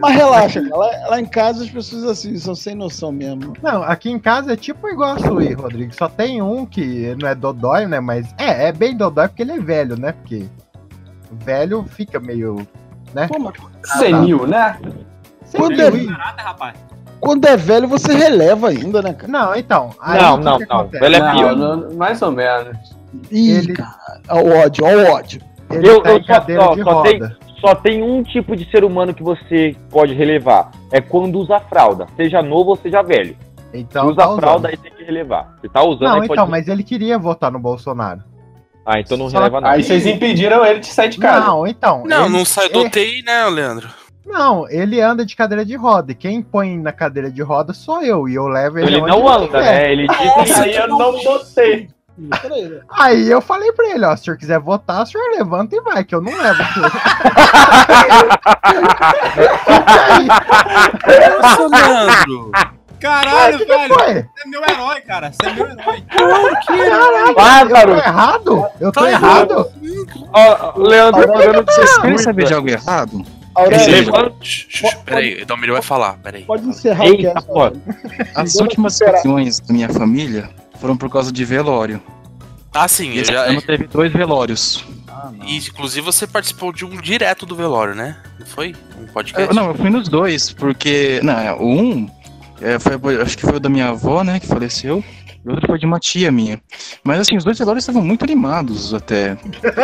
[0.01, 0.75] Mas relaxa, cara.
[0.75, 3.53] Lá, lá em casa as pessoas assim são sem noção mesmo.
[3.61, 5.93] Não, aqui em casa é tipo igual a sua aí, Rodrigo.
[5.95, 7.99] Só tem um que não é dodói, né?
[7.99, 10.11] Mas é, é bem dodói porque ele é velho, né?
[10.13, 10.45] Porque
[11.31, 12.65] velho fica meio.
[13.13, 13.27] né?
[13.27, 13.53] Pô, mas
[13.97, 14.77] Senil, né?
[15.55, 16.73] quando Senil, é,
[17.19, 19.31] quando é velho, você releva ainda, né, cara?
[19.31, 19.91] Não, então.
[20.01, 20.63] aí Não, não, não.
[20.65, 21.05] acontece?
[21.05, 21.55] Ele é Não, pior.
[21.55, 22.77] não, mais ou menos.
[23.29, 24.21] Ih, Ele- cara.
[24.29, 25.41] Ó o ódio, ó o ódio.
[25.69, 27.37] Ele Eu, tá eu em só, cadeira ó, de só tem, roda.
[27.61, 30.71] Só tem um tipo de ser humano que você pode relevar.
[30.91, 32.07] É quando usa fralda.
[32.17, 33.37] Seja novo ou seja velho.
[33.73, 35.55] Então, usa tá fralda, aí tem que relevar.
[35.61, 36.51] Se tá usando, Não, aí então, pode.
[36.51, 38.21] mas ele queria votar no Bolsonaro.
[38.85, 39.75] Ah, então não Só- releva nada.
[39.75, 41.45] Aí vocês impediram ele de sair de casa.
[41.45, 42.03] Não, então.
[42.05, 43.87] Não, ele- não sai do ele- UTI, né, Leandro?
[44.25, 46.11] Não, ele anda de cadeira de roda.
[46.11, 48.27] E quem põe na cadeira de roda sou eu.
[48.27, 48.87] E eu levo ele.
[48.87, 49.91] Ele onde não anda, né?
[49.91, 51.87] Ele diz Aí eu não botei.
[52.41, 52.79] Peraí.
[52.91, 55.81] Aí eu falei pra ele, ó, se o senhor quiser votar, o senhor levanta e
[55.81, 56.63] vai, que eu não levo.
[61.41, 62.51] Nossa, Leandro!
[62.99, 63.93] Caralho, que velho.
[63.95, 64.13] foi?
[64.13, 65.31] Você é meu herói, cara.
[65.31, 66.03] Você é meu herói.
[66.07, 67.91] Caralho, Bárbaro.
[67.93, 68.65] eu tô errado?
[68.79, 69.67] Eu tô Tá errado?
[70.33, 73.23] Ó, o Leandro vendo Vocês querem saber de algo errado?
[73.55, 74.13] Aurélio,
[75.03, 76.43] Peraí, Dalmiro vai falar, peraí.
[76.45, 77.49] pode encerrar o Eita, cast.
[77.49, 77.71] pô.
[78.35, 80.49] As últimas reuniões da minha família
[80.81, 82.01] foram por causa de velório.
[82.73, 84.83] Ah, sim, eu esse já, ano teve dois velórios.
[85.45, 88.17] e, inclusive você participou de um direto do velório, né?
[88.39, 88.75] Não foi?
[88.99, 89.49] Um podcast?
[89.49, 91.19] Eu- não, eu fui nos dois, porque.
[91.23, 92.09] Não, é, o um.
[92.61, 95.03] é, foi, acho que foi o da minha avó, né, que faleceu.
[95.43, 96.61] E o outro foi de uma tia minha.
[97.03, 99.35] Mas assim, os dois velórios estavam muito animados até.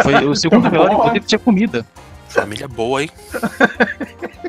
[0.03, 1.85] Foi o segundo velório, inclusive, tinha comida.
[2.29, 3.09] Família boa, hein?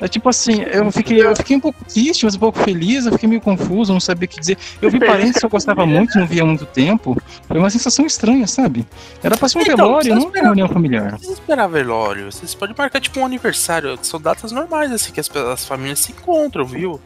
[0.00, 3.12] É tipo assim, eu fiquei, eu fiquei um pouco triste, mas um pouco feliz, eu
[3.12, 4.56] fiquei meio confuso, não sabia o que dizer.
[4.80, 7.20] Eu vi parentes que eu gostava muito, não via há muito tempo.
[7.46, 8.86] Foi uma sensação estranha, sabe?
[9.22, 11.02] Era pra ser um Então, velório, não uma reunião familiar.
[11.02, 12.32] Não precisa esperar velório.
[12.32, 13.98] Vocês podem marcar tipo um aniversário.
[14.02, 17.00] São datas normais, assim, que as, as famílias se encontram, viu?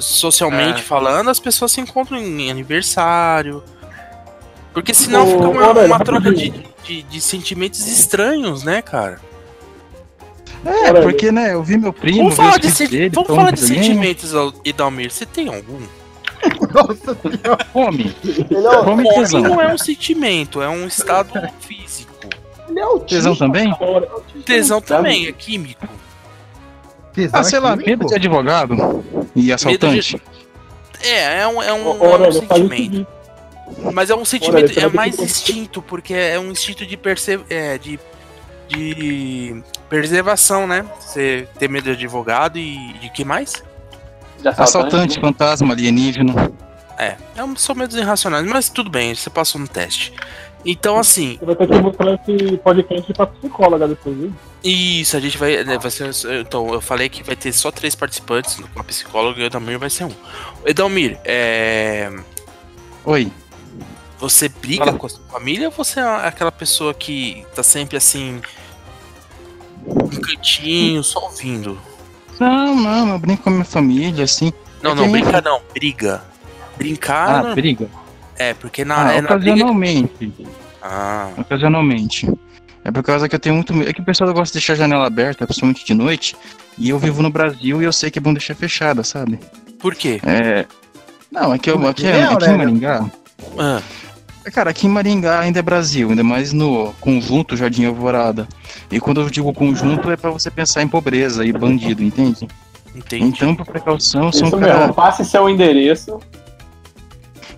[0.00, 0.84] Socialmente É.
[0.84, 3.62] falando, as pessoas se encontram em aniversário.
[4.72, 6.52] Porque senão Ô, fica uma, uma troca de,
[6.84, 9.20] de, de sentimentos estranhos, né, cara?
[10.64, 13.52] É, Olha, porque, né, eu vi meu primo, Vamos falar de, senti- dele, vamos falar
[13.52, 15.10] de sentimentos, Al- Idalmir.
[15.10, 15.78] Você tem algum?
[16.74, 17.64] Nossa senhora.
[17.72, 18.14] Fome.
[18.24, 19.40] Ele é, o- Fome e Fome tesão.
[19.42, 22.12] não é um sentimento, é um estado físico.
[22.68, 23.08] ele é autista.
[23.14, 23.76] Tesão também?
[24.44, 25.86] Tesão também é químico.
[27.12, 27.90] Tesão Ah, sei é lá, químico?
[27.90, 30.20] medo de advogado e assaltante.
[31.02, 33.06] É, é um, é um, Ô, é um sentimento.
[33.92, 37.38] Mas é um sentimento, você é mais instinto, porque é um instinto de, perce...
[37.50, 38.00] é, de,
[38.68, 40.84] de preservação, né?
[41.00, 43.62] Você ter medo de advogado e de que mais?
[44.40, 46.52] De Assaltante, fantasma, alienígena.
[46.96, 47.16] É,
[47.56, 50.12] são medos irracionais, mas tudo bem, você passou no teste.
[50.64, 54.32] Então, assim, Você vai ter que mostrar esse podcast pra psicóloga depois, viu?
[54.62, 55.62] isso, a gente vai.
[55.62, 59.40] né, vai ser, então, eu falei que vai ter só três participantes, com a psicóloga
[59.40, 60.12] e o Edalmir vai ser um.
[60.66, 62.10] Edalmir, é.
[63.04, 63.30] Oi.
[64.18, 64.98] Você briga Fala.
[64.98, 68.40] com a sua família ou você é aquela pessoa que tá sempre assim.
[69.86, 71.78] Um cantinho, só ouvindo?
[72.38, 74.52] Não, não, eu brinco com a minha família, assim.
[74.82, 76.22] Não, É não, que brincar não, briga.
[76.76, 77.88] Brincar Ah, não- briga.
[78.36, 79.52] é, porque na, Ah, é na briga.
[79.54, 80.32] ocasionalmente.
[80.82, 82.28] Ah, Ocasionalmente.
[82.84, 83.90] É por causa que eu tenho muito medo.
[83.90, 86.36] É que o pessoal gosta de deixar a janela aberta, principalmente de noite.
[86.78, 89.38] E eu vivo no Brasil e eu sei que é bom deixar fechada, sabe?
[89.80, 90.20] por quê?
[90.24, 90.66] É.
[91.30, 92.58] Não, é que, eu, aqui, quê, aqui em Aurélio?
[92.58, 93.10] Maringá.
[93.58, 93.80] Ah,
[94.52, 98.48] Cara, aqui em Maringá ainda é Brasil, ainda mais no conjunto Jardim Alvorada.
[98.90, 102.48] E quando eu digo conjunto é pra você pensar em pobreza e bandido, entende?
[102.94, 103.24] entendi.
[103.24, 104.78] Então, por precaução, são Isso cara...
[104.80, 106.18] mesmo, passe seu endereço.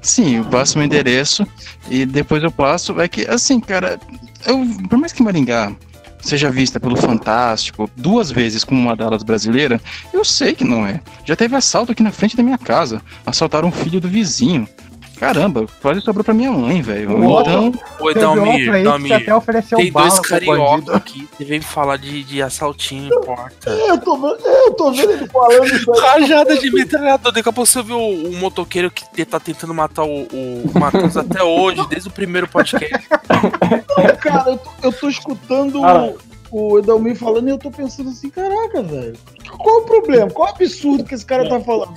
[0.03, 1.47] Sim, eu passo meu endereço
[1.91, 2.99] e depois eu passo.
[3.01, 3.99] É que, assim, cara,
[4.47, 5.73] eu, por mais que Maringá
[6.21, 9.81] seja vista pelo Fantástico duas vezes como uma delas brasileira,
[10.13, 11.01] eu sei que não é.
[11.25, 13.03] Já teve assalto aqui na frente da minha casa.
[13.25, 14.69] Assaltaram um filho do vizinho.
[15.21, 17.23] Caramba, quase sobrou pra minha mãe, velho.
[17.23, 17.73] Então,
[18.09, 23.69] Edalmir, até ofereceu tem dois carioca aqui que vem falar de, de assaltinho em porta.
[23.71, 26.01] Eu tô, vendo- eu tô vendo ele falando isso aí.
[26.01, 27.33] Rajada de metralhador.
[27.33, 31.15] Daqui a pouco você viu o, o motoqueiro que tá tentando matar o, o Matheus
[31.19, 33.07] até hoje, desde o primeiro podcast.
[34.21, 36.15] Cara, eu tô, eu tô escutando Cara.
[36.51, 39.13] o, o Edalmir falando e eu tô pensando assim, caraca, velho.
[39.59, 40.31] Qual o problema?
[40.31, 41.93] Qual o absurdo que esse cara tá falando?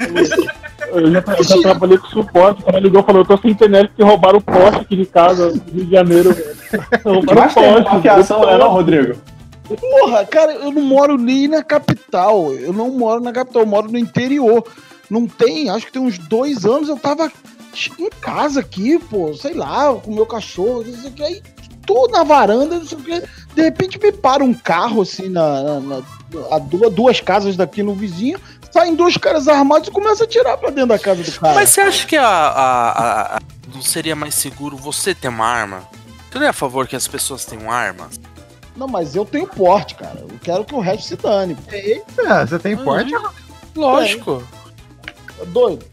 [0.00, 3.50] Eu já, eu já trabalhei com suporte, o cara ligou e falou, eu tô sem
[3.50, 6.56] internet que roubaram o poste aqui de casa, no Rio de Janeiro, velho.
[7.04, 7.94] Roubaram o Mas poste.
[7.94, 9.16] maquiação, né, não, Rodrigo?
[9.80, 12.52] Porra, cara, eu não moro nem na capital.
[12.52, 14.64] Eu não moro na capital, eu moro no interior.
[15.10, 17.30] Não tem, acho que tem uns dois anos eu tava
[17.98, 21.22] em casa aqui, pô, sei lá, com o meu cachorro, não sei o que.
[21.24, 21.42] Aí
[21.84, 23.22] tô na varanda, não sei o que.
[23.56, 26.02] De repente me para um carro assim na, na- na-
[26.50, 28.38] a duas, duas casas daqui no vizinho,
[28.76, 31.54] saem dois caras armados e começam a tirar pra dentro da casa do cara.
[31.54, 33.40] Mas você acha que a, a- a- a-
[33.74, 35.82] não seria mais seguro você ter uma arma?
[36.30, 38.20] Você não é a favor que as pessoas tenham armas?
[38.76, 40.18] Não, mas eu tenho porte, cara.
[40.20, 41.56] Eu quero que o resto se dane.
[41.72, 43.10] Eita, você tem porte?
[43.74, 44.42] Lógico.
[45.40, 45.84] É doido.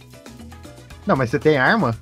[1.06, 1.98] Não, mas você tem arma?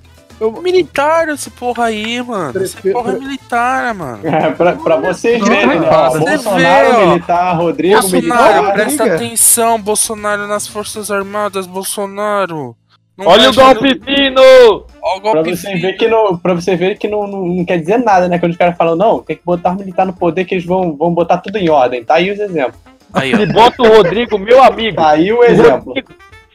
[0.62, 2.62] Militar, esse porra aí, mano.
[2.62, 4.20] Esse Prefiro- porra é militar, mano.
[4.26, 5.88] É, pra, pra vocês Não, verem, né?
[5.90, 8.72] ó, Bolsonaro, vê, militar, Rodrigo, Bolsonaro, militar.
[8.74, 9.16] presta liga.
[9.16, 12.76] atenção, Bolsonaro nas Forças Armadas, Bolsonaro.
[13.16, 14.86] Não Olha o golpe fino!
[15.00, 17.98] Pra golpe você ver que, não, pra você ver que não, não, não quer dizer
[17.98, 18.38] nada, né?
[18.38, 20.96] Quando os caras falam, não, tem que botar os militares no poder que eles vão,
[20.96, 22.02] vão botar tudo em ordem.
[22.02, 22.80] Tá aí os exemplos.
[23.12, 23.36] Aí, ó.
[23.36, 24.96] Se bota o Rodrigo, meu amigo.
[24.96, 25.88] Tá aí o exemplo.
[25.88, 26.08] Rodrigo-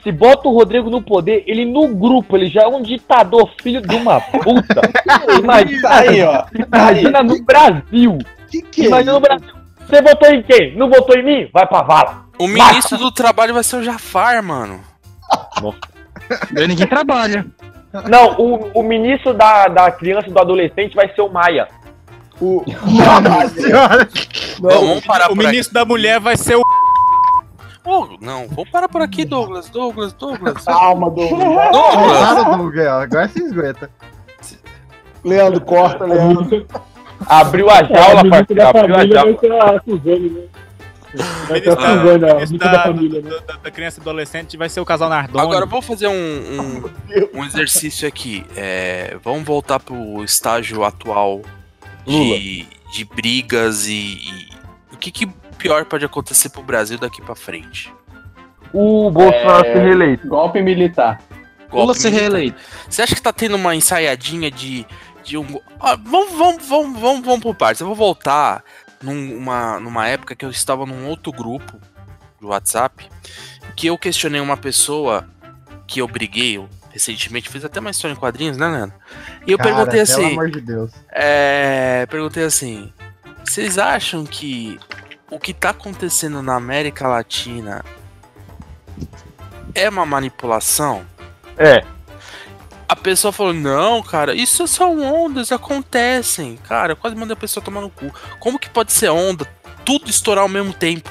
[0.08, 3.82] se bota o Rodrigo no poder, ele no grupo, ele já é um ditador, filho
[3.82, 4.80] de uma puta.
[5.38, 6.32] Imagina, aí, ó.
[6.32, 6.48] Tá
[6.88, 7.02] aí.
[7.04, 8.18] imagina no Brasil.
[8.50, 9.28] Que que é Imagina no isso?
[9.28, 9.58] Brasil.
[9.86, 10.78] Você votou em quem?
[10.78, 11.50] Não votou em mim?
[11.52, 12.26] Vai pra vala.
[12.40, 14.80] O ministro do trabalho vai ser o Jafar, mano.
[16.52, 17.46] Daí ninguém trabalha.
[18.08, 21.68] Não, o, o ministro da, da criança e do adolescente vai ser o Maia.
[22.40, 22.64] O...
[23.22, 24.08] Nossa senhora.
[24.62, 26.62] Não, vamos parar O por ministro da mulher vai ser o.
[27.88, 29.70] Ô, não, vamos parar por aqui, Douglas.
[29.70, 30.66] Douglas, Douglas.
[30.66, 31.72] Calma, Douglas.
[31.72, 32.46] Douglas.
[32.46, 32.88] Douglas.
[32.88, 33.90] Agora se esgueta.
[35.24, 36.66] Leandro, corta, Leandro.
[37.26, 38.68] Abriu a É, jaula, da parceiro.
[38.68, 39.38] Abriu a jaula.
[39.72, 40.42] vai Suzane, né?
[41.48, 43.30] Vai ser a da- Suzane, família, né?
[43.48, 45.44] da- da criança e adolescente vai ser o casal Nardoni.
[45.44, 48.46] Agora vamos fazer um, um, um exercício aqui.
[48.56, 51.42] É, vamos voltar pro estágio atual
[52.06, 54.48] de, de brigas e, e
[54.94, 55.28] o que, que
[55.58, 57.94] pior pode acontecer pro Brasil daqui pra frente.
[58.74, 60.28] O Bolsonaro É, se reeleito.
[60.28, 61.22] Golpe militar.
[61.72, 62.30] Lula Golpe ser militar.
[62.32, 62.62] reeleito.
[62.90, 64.86] Você acha que tá tendo uma ensaiadinha de,
[65.24, 65.46] de um.
[65.80, 67.82] Ah, vamos, vamos, vamos, vamos, vamos por partes.
[67.82, 68.64] Eu vou voltar
[69.02, 71.80] numa, numa época que eu estava num outro grupo
[72.40, 73.08] do WhatsApp
[73.76, 75.28] que eu questionei uma pessoa
[75.88, 78.96] que eu briguei eu, recentemente, fiz até uma história em quadrinhos, né, Leandro?
[79.46, 80.32] E eu Cara, perguntei Pelo assim.
[80.34, 80.92] amor de Deus.
[81.12, 82.92] É, perguntei assim:
[83.46, 84.80] vocês acham que
[85.30, 87.84] o que tá acontecendo na América Latina
[89.76, 91.06] é uma manipulação?
[91.58, 91.84] É.
[92.88, 96.58] A pessoa falou: não, cara, isso são ondas, acontecem.
[96.68, 98.12] Cara, eu quase mandei a pessoa tomar no cu.
[98.40, 99.46] Como que pode ser onda?
[99.84, 101.10] Tudo estourar ao mesmo tempo.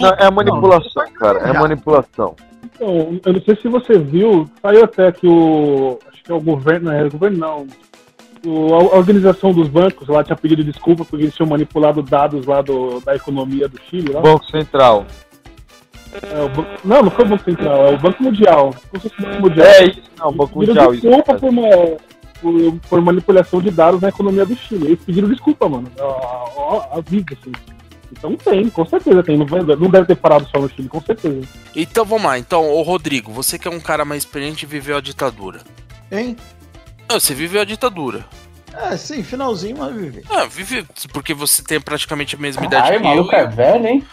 [0.00, 1.40] Não, é manipulação, cara.
[1.40, 2.36] É manipulação.
[2.62, 5.98] Então, eu não sei se você viu, saiu até que o.
[6.08, 7.66] Acho que é o governo, não é o governo não.
[8.46, 12.62] O- a organização dos bancos lá tinha pedido desculpa porque eles tinham manipulado dados lá
[12.62, 14.12] do, da economia do Chile.
[14.12, 14.20] Lá.
[14.20, 15.06] Banco Central.
[16.22, 18.70] É, o banco- não, não foi o Banco Central, é o Banco Mundial.
[18.92, 19.66] O Banco Mundial.
[19.66, 20.94] É isso, não, Banco Pediram Mundial.
[20.94, 21.02] Isso.
[21.02, 21.68] desculpa por, uma,
[22.40, 24.86] por, por manipulação de dados na economia do Chile.
[24.86, 25.90] Eles pediram desculpa, mano.
[26.00, 27.52] A, vida, assim.
[28.10, 29.36] Então tem, com certeza tem.
[29.36, 31.42] Não, não deve ter parado só no Chile, com certeza.
[31.76, 32.38] Então vamos lá.
[32.38, 35.60] Então, ô Rodrigo, você que é um cara mais experiente e viveu a ditadura.
[36.10, 36.36] Hein?
[37.08, 38.26] Não, você viveu a ditadura.
[38.74, 40.22] É, sim, finalzinho, mas vive.
[40.30, 43.38] Ah, vive, porque você tem praticamente a mesma idade Ai, que maluco eu.
[43.38, 44.06] é velho, hein?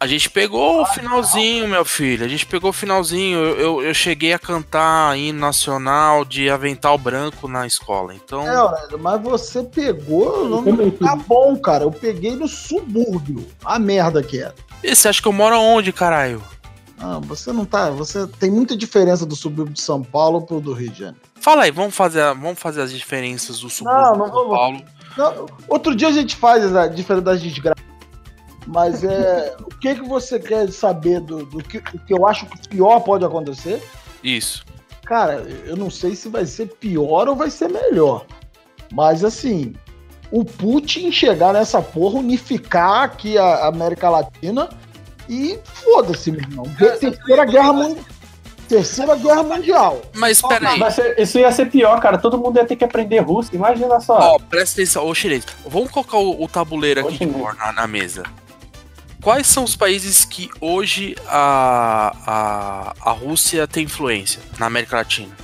[0.00, 2.24] A gente pegou o finalzinho, meu filho.
[2.24, 3.36] A gente pegou o finalzinho.
[3.36, 8.14] Eu, eu, eu cheguei a cantar hino nacional de avental branco na escola.
[8.14, 8.46] Então.
[8.46, 11.82] É, Aurélio, mas você pegou, também tá bom, cara.
[11.82, 13.44] Eu peguei no subúrbio.
[13.64, 14.54] A merda que era.
[14.84, 16.40] E você acha que eu moro aonde, caralho?
[17.00, 17.90] Ah, você não tá.
[17.90, 21.27] Você tem muita diferença do subúrbio de São Paulo pro do Rio de Janeiro.
[21.40, 24.34] Fala aí, vamos fazer, a- vamos fazer as diferenças do subúrbio Não, de não São
[24.34, 24.82] vou- Paulo.
[25.16, 27.84] Não, outro dia a gente faz a diferença das desgraças.
[28.66, 29.56] Mas é.
[29.62, 33.00] o que, que você quer saber do, do que, o que eu acho que pior
[33.00, 33.82] pode acontecer?
[34.22, 34.64] Isso.
[35.04, 38.26] Cara, eu não sei se vai ser pior ou vai ser melhor.
[38.92, 39.74] Mas assim,
[40.30, 44.68] o Putin chegar nessa porra, unificar aqui a América Latina
[45.28, 46.64] e foda-se, meu irmão.
[47.00, 47.96] Terceira guerra, mun-
[48.68, 50.02] Terceira guerra mundial.
[50.14, 50.78] Mas peraí.
[50.78, 52.18] Vai ser- isso ia ser pior, cara.
[52.18, 53.54] Todo mundo ia ter que aprender russo.
[53.54, 54.34] Imagina só.
[54.34, 55.44] Ó, presta atenção, ô chinês.
[55.66, 58.24] Vamos colocar o, o tabuleiro aqui na, na mesa.
[59.22, 62.14] Quais são os países que hoje a,
[63.04, 65.34] a, a Rússia tem influência na América Latina?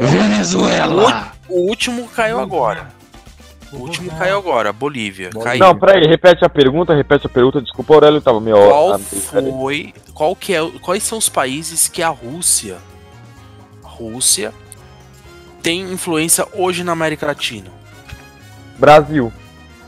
[0.00, 1.32] Venezuela!
[1.48, 2.88] O último caiu agora.
[3.72, 5.30] O último caiu agora, Bolívia.
[5.30, 5.58] Caiu.
[5.58, 7.60] Não, peraí, repete a pergunta, repete a pergunta.
[7.62, 8.56] Desculpa, Aurélio tava meio.
[8.56, 9.94] Qual foi.
[10.12, 12.76] Qual que é, quais são os países que a Rússia.
[13.82, 14.52] A Rússia
[15.62, 17.70] tem influência hoje na América Latina?
[18.78, 19.32] Brasil.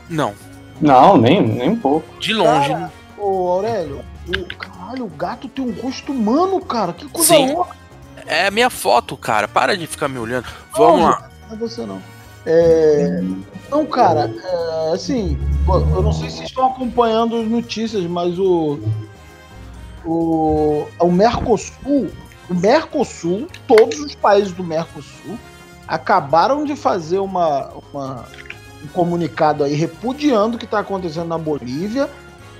[0.09, 0.33] Não.
[0.81, 2.07] Não, nem, nem um pouco.
[2.19, 2.69] De longe.
[2.69, 6.93] Cara, ô Aurélio, o, caralho, o gato tem um rosto humano, cara.
[6.93, 7.53] Que coisa Sim.
[7.53, 7.75] louca.
[8.25, 9.47] É a minha foto, cara.
[9.47, 10.47] Para de ficar me olhando.
[10.75, 11.29] Vamos Não, lá.
[11.47, 12.01] Não é você não.
[12.45, 13.21] É...
[13.69, 15.37] Não, cara, é, assim,
[15.67, 18.79] eu não sei se vocês estão acompanhando as notícias, mas o.
[20.05, 22.11] O, o Mercosul,
[22.47, 25.37] o Mercosul, todos os países do Mercosul
[25.87, 28.25] acabaram de fazer uma, uma-
[28.83, 32.07] um comunicado aí repudiando o que está acontecendo na Bolívia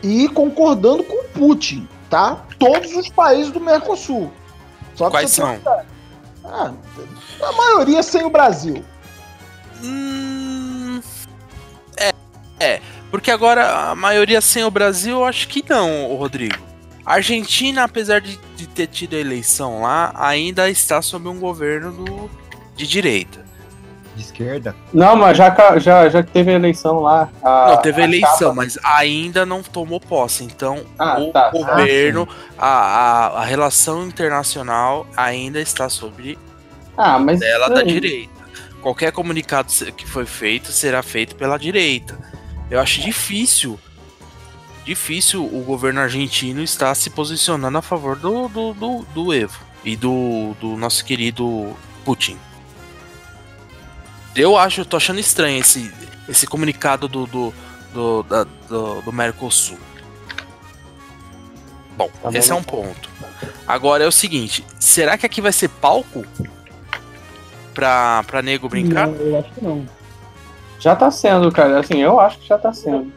[0.02, 2.44] e concordando com o Putin, tá?
[2.58, 4.32] Todos os países do Mercosul.
[5.12, 5.46] Quais são?
[6.46, 6.72] Ah,
[7.44, 8.84] a maioria sem o Brasil.
[9.84, 10.25] Hum,
[12.60, 12.82] É, é.
[13.12, 16.58] Porque agora a maioria sem o Brasil, eu acho que não, Rodrigo.
[17.06, 21.92] A Argentina, apesar de, de ter tido a eleição lá, ainda está sob um governo
[21.92, 22.30] do-
[22.76, 23.46] de direita.
[24.16, 24.76] De esquerda.
[24.94, 27.30] Não, mas já, ca- já, já que teve eleição lá.
[27.44, 30.44] a- não, teve a eleição, chapa- mas ainda não tomou posse.
[30.44, 31.52] Então, Ah, o tá.
[31.52, 32.28] governo,
[32.58, 36.40] a, a, a relação internacional ainda está sobre
[36.98, 37.40] Ah, mas.
[37.40, 37.86] dela da Hum.
[37.86, 38.34] direita.
[38.82, 42.18] Qualquer comunicado que foi feito será feito pela direita.
[42.70, 43.80] Eu acho difícil,
[44.84, 49.96] difícil o governo argentino estar se posicionando a favor do, do, do, do Evo e
[49.96, 52.38] do, do nosso querido Putin.
[54.36, 55.92] Eu acho, eu tô achando estranho esse,
[56.28, 57.54] esse comunicado do, do,
[57.94, 59.78] do, da- do, do Mercosul.
[61.96, 63.10] Bom, Tá esse é um ponto.
[63.66, 66.26] Agora é o seguinte, será que aqui vai ser palco
[67.74, 69.08] pra, pra nego brincar?
[69.08, 69.86] Não, eu acho que não.
[70.80, 71.80] Já tá sendo, cara.
[71.80, 73.12] Assim, eu acho que já tá sendo.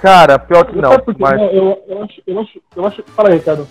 [0.00, 1.22] Cara, pior que não, Sabe por quê?
[1.22, 1.36] mas.
[1.40, 3.02] Não, eu, eu, acho, eu, acho, eu acho.
[3.14, 3.68] Fala aí, Ricardo.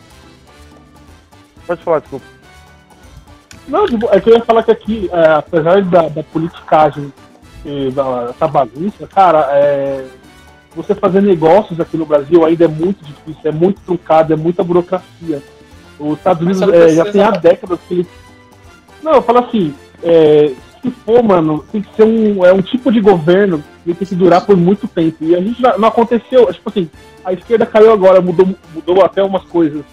[1.66, 2.26] Pode falar, desculpa.
[3.68, 7.14] Não, tipo, é que eu ia falar que aqui, é, apesar da, da politicagem
[7.64, 10.06] e da, dessa bagunça, cara, é,
[10.76, 14.64] você fazer negócios aqui no Brasil ainda é muito difícil, é muito truncado, é muita
[14.64, 15.44] burocracia.
[16.00, 18.08] Os Estados Unidos é, já tem há décadas que eles.
[19.04, 19.74] Não, eu falo assim,
[20.04, 20.52] é,
[20.82, 24.16] se for, mano, tem que ser um, é um tipo de governo que tem que
[24.16, 25.18] durar por muito tempo.
[25.22, 26.90] E a gente não aconteceu, tipo assim,
[27.26, 29.84] a esquerda caiu agora, mudou, mudou até umas coisas.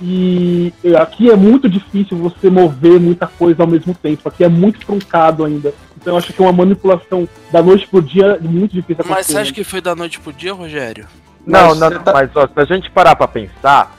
[0.00, 4.28] E aqui é muito difícil você mover muita coisa ao mesmo tempo.
[4.28, 5.72] Aqui é muito truncado ainda.
[5.96, 9.12] Então eu acho que é uma manipulação da noite pro dia muito difícil Mas você
[9.32, 9.38] acontecer.
[9.38, 11.06] acha que foi da noite pro dia, Rogério?
[11.46, 13.96] Não, Mas não, tá- mas ó, se a gente parar pra pensar.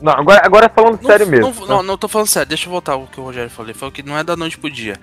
[0.00, 1.52] Não, agora, agora falando Não- sério mesmo.
[1.60, 3.70] Não, não, não tô falando sério, deixa eu voltar o que o Rogério falou.
[3.70, 4.96] Ele falou que não é da noite pro dia.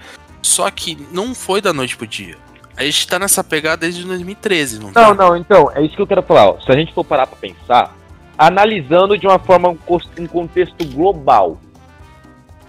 [0.44, 2.36] Só que não foi da noite pro dia.
[2.78, 5.14] A gente tá nessa pegada desde 2013, não, Não, tá?
[5.14, 6.50] não, então, é isso que eu quero falar.
[6.50, 6.60] Ó.
[6.60, 7.96] Se a gente for parar pra pensar,
[8.38, 11.58] analisando de uma forma, um contexto global,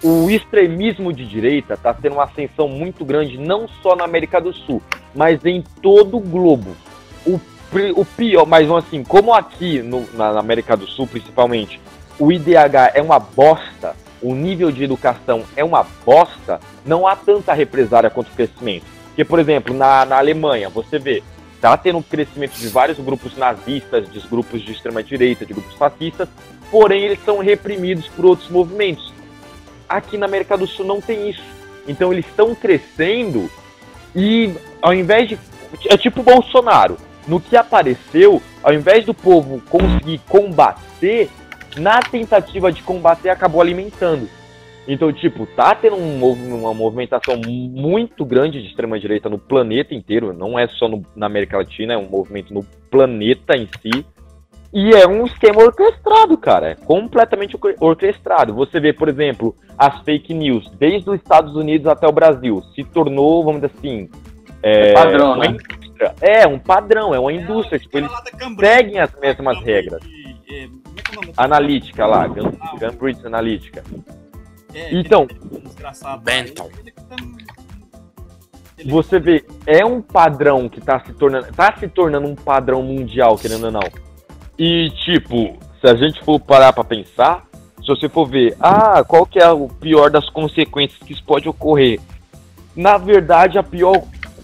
[0.02, 4.52] o extremismo de direita está tendo uma ascensão muito grande, não só na América do
[4.52, 4.82] Sul,
[5.14, 6.76] mas em todo o globo.
[7.26, 7.40] O,
[7.96, 11.80] o pior, mas assim, como aqui no- na América do Sul, principalmente,
[12.18, 17.52] o IDH é uma bosta, o nível de educação é uma bosta, não há tanta
[17.52, 18.86] represária quanto o crescimento.
[19.08, 21.22] Porque, por exemplo, na, na Alemanha, você vê,
[21.60, 26.26] tá tendo um crescimento de vários grupos nazistas, de grupos de extrema-direita, de grupos fascistas,
[26.70, 29.12] porém eles são reprimidos por outros movimentos.
[29.86, 31.44] Aqui na América do Sul não tem isso.
[31.86, 33.50] Então eles estão crescendo
[34.16, 35.38] e ao invés de.
[35.88, 36.96] É tipo Bolsonaro.
[37.26, 41.30] No que apareceu, ao invés do povo conseguir combater,
[41.76, 44.28] na tentativa de combater acabou alimentando.
[44.86, 46.22] Então, tipo, tá tendo um
[46.60, 51.56] uma movimentação muito grande de extrema-direita no planeta inteiro, não é só no- na América
[51.56, 54.04] Latina, é um movimento no planeta em si.
[54.76, 56.70] E é um esquema orquestrado, cara.
[56.70, 58.52] É completamente orque- orquestrado.
[58.54, 62.82] Você vê, por exemplo, as fake news, desde os Estados Unidos até o Brasil, se
[62.82, 64.10] tornou, vamos dizer assim.
[64.62, 65.46] É, padrão, uma né?
[65.50, 66.14] indústria.
[66.20, 67.78] É, um padrão, é uma indústria.
[67.78, 68.10] Tipo, eles
[68.58, 70.02] seguem as mesmas regras.
[70.48, 70.68] É,
[71.36, 73.82] Analítica lá, Gam- Cambridge Analytica.
[74.90, 75.26] Então,
[76.22, 76.68] Benton.
[78.86, 83.36] você vê, é um padrão que tá se tornando, tá se tornando um padrão mundial,
[83.36, 83.88] querendo ou não.
[84.58, 87.46] E tipo, se a gente for parar pra pensar,
[87.80, 91.48] se você for ver, ah, qual que é o pior das consequências que isso pode
[91.48, 92.00] ocorrer?
[92.74, 94.02] Na verdade, a pior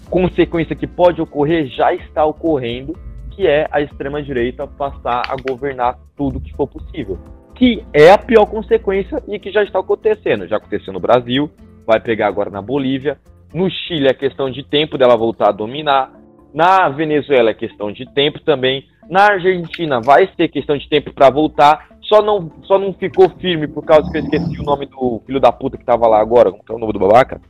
[0.09, 2.97] consequência que pode ocorrer já está ocorrendo,
[3.31, 7.17] que é a extrema direita passar a governar tudo que for possível.
[7.55, 10.47] Que é a pior consequência e que já está acontecendo.
[10.47, 11.49] Já aconteceu no Brasil,
[11.85, 13.17] vai pegar agora na Bolívia.
[13.53, 16.11] No Chile é questão de tempo dela voltar a dominar.
[16.53, 18.85] Na Venezuela é questão de tempo também.
[19.09, 21.89] Na Argentina vai ser questão de tempo para voltar.
[22.01, 25.39] Só não, só não ficou firme por causa que eu esqueci o nome do filho
[25.39, 26.51] da puta que tava lá agora.
[26.51, 27.41] Como é o nome do babaca?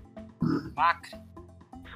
[0.76, 1.31] Macri.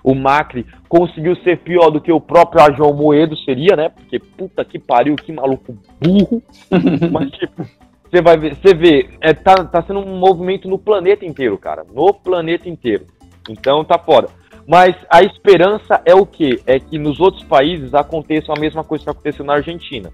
[0.05, 3.89] O Macri conseguiu ser pior do que o próprio João Moedo seria, né?
[3.89, 6.43] Porque puta que pariu, que maluco burro.
[7.11, 7.65] Mas tipo,
[8.07, 11.83] você vai ver, você vê, é, tá, tá sendo um movimento no planeta inteiro, cara.
[11.91, 13.07] No planeta inteiro.
[13.49, 14.27] Então tá foda.
[14.67, 16.61] Mas a esperança é o quê?
[16.67, 20.11] É que nos outros países aconteça a mesma coisa que aconteceu na Argentina.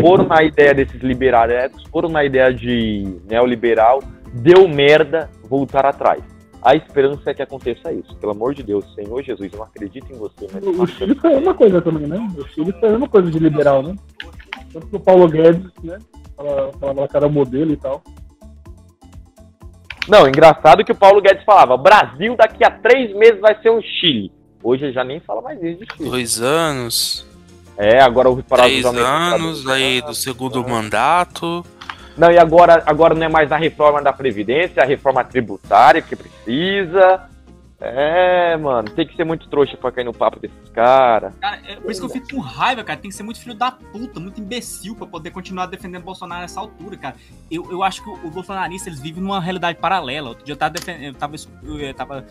[0.00, 4.00] Foram na ideia desses liberais, foram na ideia de neoliberal,
[4.32, 6.37] deu merda, voltar atrás.
[6.62, 8.14] A esperança é que aconteça isso.
[8.16, 11.32] Pelo amor de Deus, Senhor Jesus, eu não acredito em você, mas O Chile foi
[11.32, 12.28] a mesma coisa também, né?
[12.36, 13.94] O Chile foi a mesma coisa de liberal, né?
[14.72, 15.98] Tanto que o Paulo Guedes, né?
[16.36, 18.02] Falava falava que era modelo e tal.
[20.08, 23.80] Não, engraçado que o Paulo Guedes falava: Brasil daqui a três meses vai ser um
[23.80, 24.32] Chile.
[24.62, 26.10] Hoje ele já nem fala mais isso de Chile.
[26.10, 27.26] Dois anos,
[27.76, 31.64] É, agora o três anos aí do segundo mandato.
[32.18, 36.02] Não, e agora, agora não é mais a reforma da Previdência, é a reforma tributária
[36.02, 37.28] que precisa.
[37.80, 41.32] É, mano, tem que ser muito trouxa pra cair no papo desses caras.
[41.40, 42.98] Cara, é por isso que eu fico com raiva, cara.
[42.98, 46.58] Tem que ser muito filho da puta, muito imbecil pra poder continuar defendendo Bolsonaro nessa
[46.58, 47.14] altura, cara.
[47.48, 50.30] Eu, eu acho que o, o bolsonarista, eles vivem numa realidade paralela.
[50.30, 52.26] Outro dia eu tava, eu tava, eu tava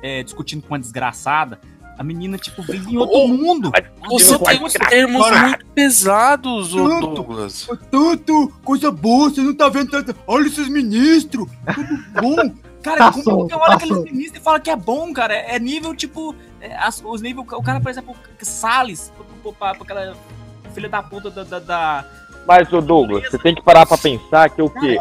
[0.00, 1.58] é, discutindo com uma desgraçada.
[1.96, 3.70] A menina, tipo, vive em outro mundo.
[4.08, 7.06] Você tem uns termos Cara, muito pesados, ô Tanto.
[7.14, 7.68] Douglas.
[7.90, 10.14] Tanto, coisa boa, você não tá vendo tanto.
[10.26, 12.36] Olha esses ministros, tudo bom.
[12.82, 14.04] Cara, como Passou, que eu olho aqueles passou.
[14.04, 15.34] ministros e falo que é bom, cara?
[15.34, 17.46] É nível, tipo, é, as- os níveis.
[17.52, 19.10] O cara, por exemplo, Salles,
[19.58, 20.14] pra aquela
[20.74, 21.44] filha da puta da.
[21.44, 22.04] da, da
[22.46, 24.98] Mas, ô Douglas, você tem que parar pra pensar que é o quê?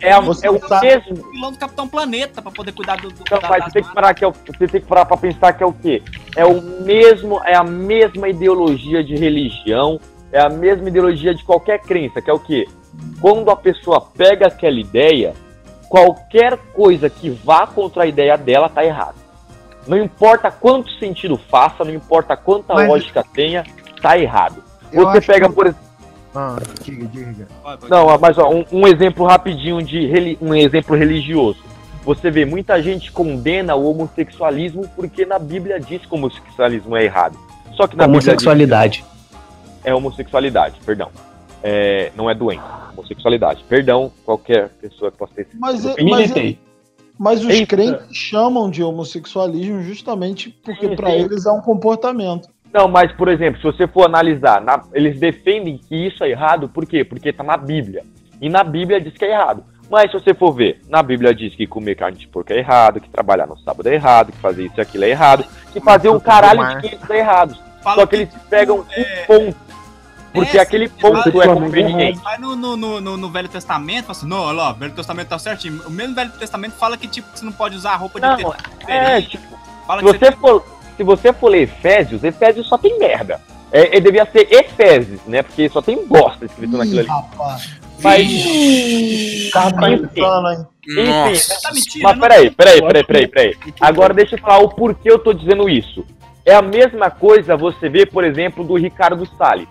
[0.00, 1.14] É, Você é o tá- mesmo.
[1.30, 3.08] vilão do Capitão Planeta pra poder cuidar do.
[3.10, 5.04] do Não, da- mas você tem que parar que é o, você tem que parar
[5.04, 6.02] pra pensar que é o quê?
[6.36, 10.00] É o mesmo, é a mesma ideologia de religião,
[10.32, 12.66] é a mesma ideologia de qualquer crença, que é o quê?
[13.20, 15.34] Quando a pessoa pega aquela ideia,
[15.88, 19.16] qualquer coisa que vá contra a ideia dela tá errado.
[19.86, 23.64] Não importa quanto sentido faça, não importa quanta Mas- lógica tenha,
[24.00, 24.62] tá errado.
[24.92, 25.89] Eu Você pega, que- por exemplo.
[26.34, 27.48] Ah, diga, diga.
[27.88, 31.58] Não, mas ó, um, um exemplo rapidinho de reli- um exemplo religioso.
[32.04, 37.04] Você vê, muita gente condena o homossexualismo porque na Bíblia diz que o homossexualismo é
[37.04, 37.36] errado.
[37.76, 39.04] Só que na Homossexualidade.
[39.84, 41.10] É homossexualidade, perdão.
[41.62, 42.64] É, não é doença,
[42.96, 43.64] homossexualidade.
[43.68, 45.48] Perdão, qualquer pessoa que possa ter.
[45.54, 46.58] Mas, é- Eu mas, militei.
[47.18, 47.66] mas os Eita.
[47.76, 50.96] crentes chamam de homossexualismo justamente porque sim.
[51.12, 52.48] eles é um comportamento.
[52.72, 56.68] Não, mas, por exemplo, se você for analisar, na- eles defendem que isso é errado,
[56.68, 57.04] por quê?
[57.04, 58.04] Porque tá na Bíblia.
[58.40, 59.64] E na Bíblia diz que é errado.
[59.90, 63.00] Mas se você for ver, na Bíblia diz que comer carne de porco é errado,
[63.00, 66.08] que trabalhar no sábado é errado, que fazer isso e aquilo é errado, que fazer
[66.10, 67.56] um caralho de 500 é errado.
[67.82, 68.84] Só que eles pegam um
[69.26, 69.56] ponto.
[70.32, 72.20] Porque É, aquele ponto é conveniente.
[72.20, 75.38] Vai no, no, no, no- Velho Testamento, assim, não, olha lá, o Velho Testamento tá
[75.40, 75.82] certinho.
[75.84, 78.54] O mesmo Velho Testamento fala que, tipo, você não pode usar roupa de Não,
[78.86, 79.28] É, diferente.
[79.30, 79.58] tipo,
[79.88, 80.64] Fala se que você, for,
[81.00, 83.40] se você for ler Efésios, Efésios só tem merda.
[83.72, 85.42] É, é, devia ser Efésios, né?
[85.42, 87.08] Porque só tem bosta escrito naquilo ali.
[87.08, 87.70] Rapaz.
[88.02, 89.50] Mas.
[89.50, 89.70] Tá
[90.86, 91.60] Enfim.
[91.62, 93.56] Tá mentira, mas não- peraí, peraí, peraí, peraí, peraí.
[93.80, 96.04] Agora deixa eu falar o porquê eu tô dizendo isso.
[96.44, 99.68] É a mesma coisa você vê, por exemplo, do Ricardo Salles.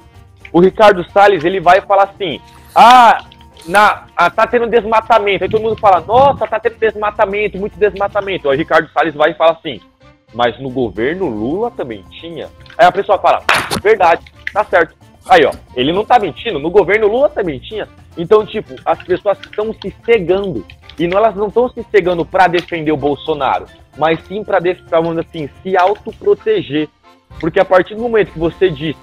[0.51, 2.41] O Ricardo Salles, ele vai falar assim:
[2.73, 3.23] ah,
[3.67, 5.43] na, ah, tá tendo desmatamento.
[5.43, 8.49] Aí todo mundo fala: nossa, tá tendo desmatamento, muito desmatamento.
[8.49, 9.79] Aí o Ricardo Salles vai e fala assim:
[10.33, 12.49] mas no governo Lula também tinha.
[12.77, 13.43] Aí a pessoa fala:
[13.81, 14.95] verdade, tá certo.
[15.27, 17.87] Aí, ó, ele não tá mentindo, no governo Lula também tinha.
[18.17, 20.65] Então, tipo, as pessoas estão se cegando.
[20.97, 23.65] E não, elas não estão se cegando pra defender o Bolsonaro,
[23.97, 24.83] mas sim dizer
[25.19, 26.89] assim, se autoproteger.
[27.39, 28.97] Porque a partir do momento que você diz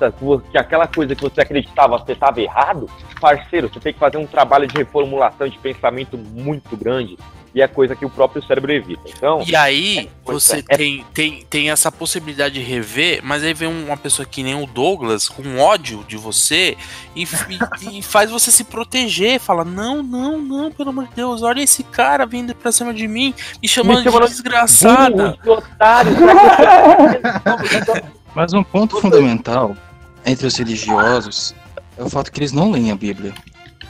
[0.51, 2.87] que aquela coisa que você acreditava você estava errado,
[3.19, 7.17] parceiro, você tem que fazer um trabalho de reformulação de pensamento muito grande
[7.57, 9.01] e é coisa que o próprio cérebro evita.
[9.07, 10.77] Então, E aí, Pois você é.
[10.77, 14.67] tem, tem, tem essa possibilidade de rever, mas aí vem uma pessoa que nem o
[14.67, 16.77] Douglas, com ódio de você,
[17.15, 19.41] e, e- e faz você se proteger.
[19.41, 23.09] Fala: Não, não, não, pelo amor de Deus, olha esse cara vindo pra cima de
[23.09, 23.33] mim,
[23.63, 25.39] me chamando, chamando de desgraçada.
[25.43, 26.13] de otário,
[28.35, 29.75] Mas um ponto fundamental
[30.27, 31.55] entre os religiosos
[31.97, 33.33] é o fato que eles não leem a Bíblia.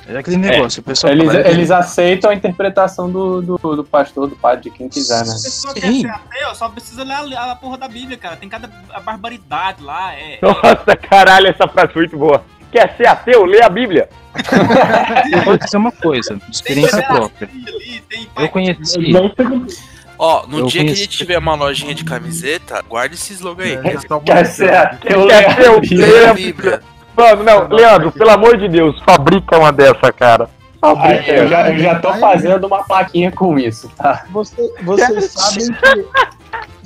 [0.09, 4.37] É aquele negócio, o pessoal Eles, eles aceitam a interpretação do, do, do pastor, do
[4.37, 5.33] padre, de quem quiser, né?
[5.33, 8.37] A pessoa quer ser ateu, só precisa ler a, a porra da Bíblia, cara.
[8.37, 8.71] Tem cada
[9.05, 10.15] barbaridade lá.
[10.15, 12.45] É, Nossa, caralho, essa frase foi muito boa.
[12.71, 13.45] Quer ser ateu?
[13.45, 14.09] Lê a Bíblia.
[15.33, 17.49] Eu vou dizer uma coisa, experiência própria.
[18.39, 19.13] Eu conheci.
[20.19, 23.65] Ó, no Eu dia que a gente tiver uma lojinha de camiseta, guarda esse slogan
[23.65, 23.79] aí.
[24.25, 29.73] Quer ser ateu, Quer ser o Mano, não, Leandro, pelo amor de Deus, fabrica uma
[29.73, 30.49] dessa, cara.
[30.83, 31.33] Ah, Fabrica.
[31.33, 34.25] eu, já, eu já tô fazendo uma plaquinha com isso, tá?
[34.31, 36.07] Você- vocês sabem que.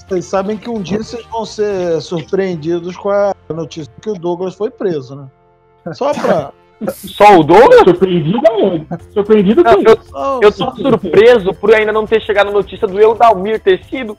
[0.09, 4.55] Vocês sabem que um dia vocês vão ser surpreendidos com a notícia que o Douglas
[4.55, 5.27] foi preso, né?
[5.93, 6.51] Só pra.
[6.89, 7.81] Só o Douglas?
[7.85, 8.87] Surpreendido aonde?
[9.13, 9.85] Surpreendido quem?
[9.85, 9.99] eu,
[10.43, 14.17] eu tô surpreso por ainda não ter chegado a notícia do Eudalmir ter sido.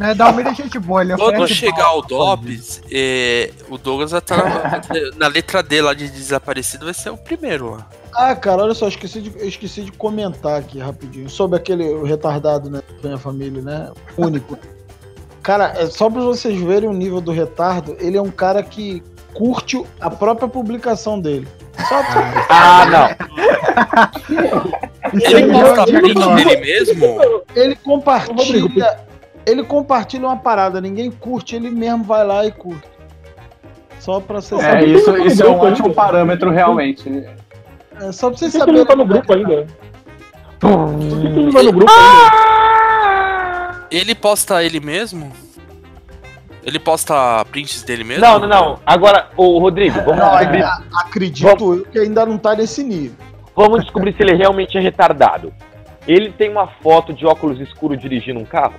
[0.00, 4.20] Né, Dalmir é gente boa, ele Quando oferece chegar o Dobbs, é, o Douglas vai
[4.20, 4.80] estar na,
[5.14, 7.86] na letra D lá de desaparecido, vai ser o primeiro lá.
[8.14, 12.70] Ah, cara, olha só, esqueci de, eu esqueci de comentar aqui rapidinho sobre aquele retardado,
[12.70, 12.80] né?
[13.04, 13.92] Minha família, né?
[14.16, 14.58] Único.
[15.42, 19.02] Cara, é só pra vocês verem o nível do retardo, ele é um cara que
[19.32, 21.48] curte a própria publicação dele.
[21.88, 22.46] Só pra...
[22.50, 23.08] Ah, não.
[25.14, 27.18] Ele é mesmo?
[27.54, 29.08] Ele compartilha.
[29.46, 32.88] Ele compartilha uma parada, ninguém curte, ele mesmo vai lá e curte.
[33.98, 37.08] Só pra ser É, isso, isso é um ótimo parâmetro, realmente.
[38.00, 39.66] É só pra Por que ele não tá no grupo ainda?
[40.58, 43.86] Por que ele não tá no grupo ainda?
[43.90, 45.32] Ele posta ele mesmo?
[46.62, 48.22] Ele posta prints dele mesmo?
[48.24, 48.78] Não, não, não.
[48.86, 50.64] Agora, ô Rodrigo, vamos Não, descobrir,
[50.94, 53.16] acredito eu que ainda não tá nesse nível.
[53.56, 55.52] vamos descobrir se ele realmente é retardado.
[56.06, 58.74] Ele tem uma foto de óculos escuros dirigindo um carro?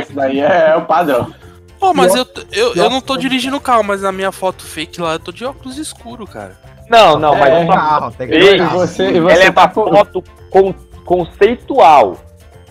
[0.00, 1.32] Esse daí é, o padrão.
[1.78, 5.00] Pô, mas eu, eu, eu não tô dirigindo o carro, mas na minha foto fake
[5.00, 6.56] lá eu tô de óculos escuro, cara.
[6.88, 9.62] Não, não, mas É, uma carro, tem que E você, e ela você é tá
[9.62, 9.90] uma com...
[9.90, 12.16] foto con- conceitual.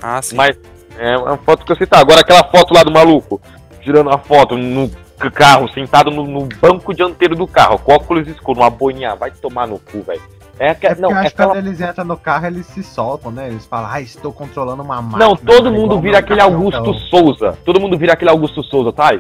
[0.02, 0.36] Ah, sim.
[0.36, 0.58] Mas
[0.98, 2.00] é uma foto que eu citar.
[2.00, 3.41] Agora aquela foto lá do maluco,
[3.82, 4.89] tirando a foto no
[5.34, 9.68] carro, sentado no, no banco dianteiro do carro, com óculos escuros, uma boinha, vai tomar
[9.68, 10.22] no cu, velho.
[10.60, 12.82] É, aqua- É não, eu é acho que quando eles entram no carro, eles se
[12.84, 13.47] soltam, né?
[13.49, 15.26] Eles falam, ah, estou controlando uma máquina.
[15.26, 16.39] Não, todo É mundo igual vira aquele.
[16.41, 17.58] Augusto Souza.
[17.66, 19.12] Todo mundo vira aquele Augusto Souza, tá?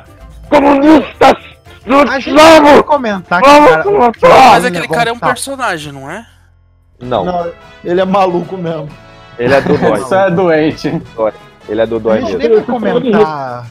[0.49, 1.33] Comunistas!
[2.09, 2.81] A gente Vamos!
[2.83, 4.49] comentar que Vamos cara!
[4.51, 6.25] Mas aquele cara é um personagem, não é?
[6.99, 7.51] Não, Não,
[7.83, 8.87] ele é maluco mesmo.
[9.37, 9.99] ele é Dodói.
[10.01, 11.01] Isso é doente.
[11.67, 12.55] Ele é A Dodói gente mesmo.
[12.55, 13.65] nem vai comentar.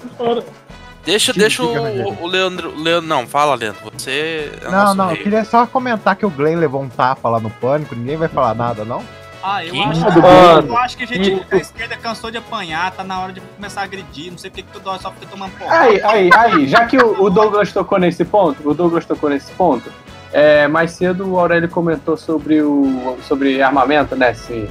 [1.05, 3.07] Deixa, deixa o, o Leandro, Leandro.
[3.09, 3.80] Não, fala, Leandro.
[3.92, 4.50] Você.
[4.62, 5.22] É Não, nosso não, eu rei.
[5.22, 8.55] queria só comentar que o Glenn levou um tapa lá no pânico, ninguém vai falar
[8.55, 9.05] nada, não?
[9.42, 9.84] Ah, eu Quem?
[9.86, 11.44] acho, Mano, eu acho que a gente, isso.
[11.50, 14.30] a esquerda cansou de apanhar, tá na hora de começar a agredir.
[14.30, 15.80] Não sei porque que toda hora só fica tomando porra.
[15.80, 19.52] Aí, aí, aí, já que o, o Douglas tocou nesse ponto, o Douglas tocou nesse
[19.52, 19.92] ponto,
[20.32, 24.32] é, mais cedo o Aurélio comentou sobre o sobre armamento, né?
[24.32, 24.66] Se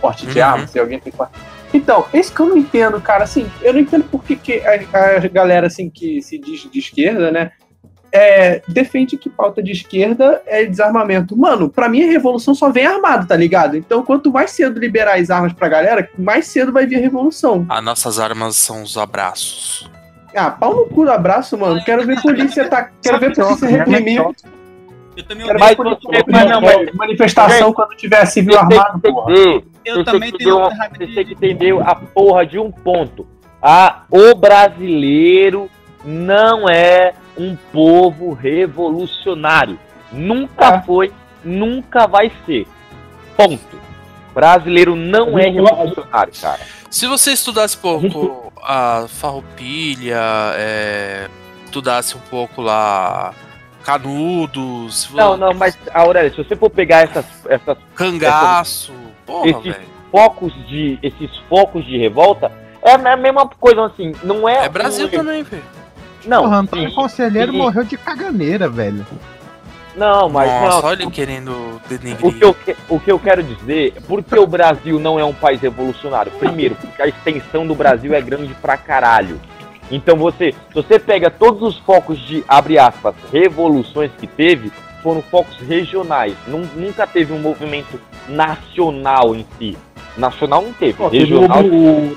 [0.00, 0.44] porte de Uhum.
[0.44, 1.32] arma, se alguém tem porte.
[1.76, 5.16] Então, esse que eu não entendo, cara, assim, eu não entendo por que, que a,
[5.16, 7.52] a galera assim que se diz de esquerda, né?
[8.16, 11.36] é, defende que pauta de esquerda é desarmamento.
[11.36, 13.76] Mano, pra mim a revolução só vem armado, tá ligado?
[13.76, 17.66] Então, quanto mais cedo liberar as armas pra galera, mais cedo vai vir a revolução.
[17.68, 19.90] As nossas armas são os abraços.
[20.34, 21.82] Ah, pau no cu do abraço, mano.
[21.84, 22.90] Quero ver polícia tá.
[23.02, 24.18] Quero ver polícia reprimir.
[24.18, 29.32] Eu também Quero ver polícia reprimir mas não, mas- manifestação quando tiver civil armado, porra.
[29.86, 31.94] Eu você também tem que tenho entender muita raiva Você de- tem que entender a
[31.94, 33.26] porra de um ponto.
[33.62, 35.70] Ah, o brasileiro
[36.04, 39.78] não é um povo revolucionário.
[40.12, 40.82] Nunca É.
[40.82, 41.12] foi,
[41.44, 42.66] nunca vai ser.
[43.36, 43.76] Ponto.
[44.34, 46.60] Brasileiro não é revolucionário, cara.
[46.90, 50.20] Se você estudasse um pouco a farroupilha,
[50.54, 51.28] é,
[51.64, 53.32] estudasse um pouco lá
[53.82, 58.92] Canudos, Não, não, mas, Aurélia, se você for pegar essas, essas Cangaço,
[59.26, 59.84] porra, Esse- velho.
[60.10, 62.50] focos de esses focos de revolta,
[62.82, 65.62] é a mesma coisa assim, não é É Brasil um- também, velho.
[66.24, 67.58] Não, Porra, Antônio sim, Conselheiro sim.
[67.58, 69.06] morreu de caganeira, velho.
[69.94, 70.88] Não, mas Nossa, não.
[70.88, 72.34] olha ele querendo O denegrir.
[72.34, 75.32] que, eu, que- o que eu quero dizer, por que o Brasil não é um
[75.32, 76.30] país revolucionário?
[76.32, 79.40] Primeiro, porque a extensão do Brasil é grande pra caralho.
[79.90, 84.70] Então você, se você pega todos os focos de, abre aspas, revoluções que teve,
[85.06, 86.34] foram focos regionais.
[86.48, 89.76] Nun- nunca teve um movimento nacional em si.
[90.18, 91.00] Nacional não teve.
[91.00, 91.62] Ó, teve o, regional.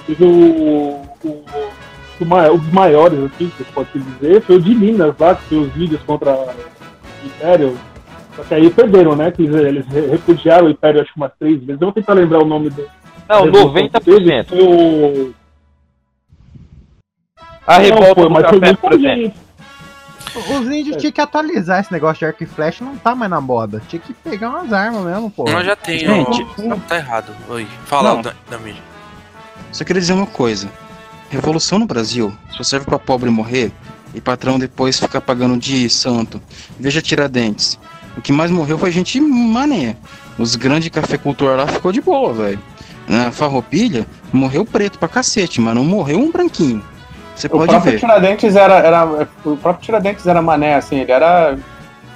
[0.08, 1.46] teve o, o,
[2.20, 5.54] o ma- os maiores, assim, que pode se dizer, foi o de Minas lá, que
[5.54, 6.50] os vídeos contra o
[7.28, 7.78] Império.
[8.36, 9.30] Só que aí perderam, né?
[9.30, 11.80] Que eles, eles re- repudiaram o Império acho que umas três vezes.
[11.80, 12.82] Eu vou tentar lembrar o nome do.
[13.30, 14.32] Não, da revolução que teve.
[14.32, 14.46] 90%.
[14.48, 15.34] Foi o.
[17.68, 19.24] A Não, revolta foi, do mas foi café, por muita exemplo.
[19.26, 19.49] gente.
[20.40, 23.42] Os índios tinham que atualizar esse negócio de arco e flecha, não tá mais na
[23.42, 23.82] moda.
[23.88, 25.44] Tinha que pegar umas armas mesmo, pô.
[25.50, 27.36] Nós já tem, Gente, ó, tá errado.
[27.50, 28.22] Oi, fala, Não.
[28.22, 28.82] da, da mídia.
[29.72, 30.70] Só queria dizer uma coisa.
[31.30, 33.72] Revolução no Brasil só serve pra pobre morrer
[34.16, 36.42] e patrão depois ficar pagando de santo.
[36.80, 37.78] Veja Tiradentes.
[38.18, 39.96] O que mais morreu foi gente mané.
[40.38, 42.60] Os grandes cafeicultores lá ficou de boa, velho.
[43.08, 46.84] Na farroupilha, morreu preto pra cacete, mas não morreu um branquinho.
[47.40, 48.00] Você O pode próprio ver.
[48.00, 49.06] Tiradentes era, era.
[49.46, 51.58] O próprio Tiradentes era mané, assim, ele era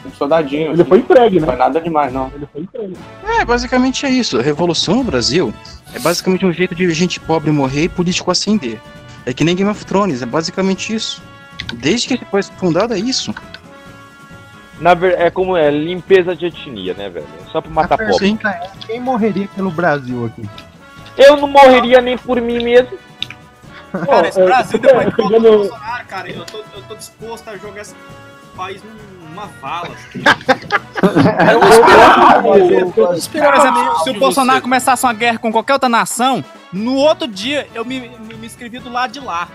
[0.05, 0.73] um soldadinho.
[0.73, 0.83] Ele assim.
[0.83, 1.53] foi entregue, Não né?
[1.53, 2.29] foi nada demais, não.
[2.35, 2.97] Ele foi entregue.
[3.25, 4.37] É, basicamente é isso.
[4.37, 5.53] A revolução no Brasil
[5.93, 8.81] é basicamente um jeito de gente pobre morrer e político ascender.
[9.25, 11.23] É que nem Game of Thrones, é basicamente isso.
[11.75, 13.33] Desde que ele foi fundado é isso.
[14.81, 15.17] Na ver...
[15.17, 17.25] É como é, limpeza de etnia, né, velho?
[17.49, 18.37] Só pra matar pobre.
[18.45, 20.43] é, quem morreria pelo Brasil aqui?
[21.17, 22.97] Eu não morreria nem por mim mesmo.
[24.05, 26.95] Cara, esse Brasil, é, depois que pegando- voltou o Bolsonaro, cara, eu tô, eu tô
[26.95, 27.95] disposto a jogar esse
[28.55, 28.81] país
[29.21, 29.89] numa vala.
[29.93, 30.23] assim.
[31.03, 32.57] Por
[33.55, 37.83] exemplo, se o Bolsonaro começasse uma guerra com qualquer outra nação, no outro dia eu
[37.85, 39.47] me, me, me inscrevi do lado de lá.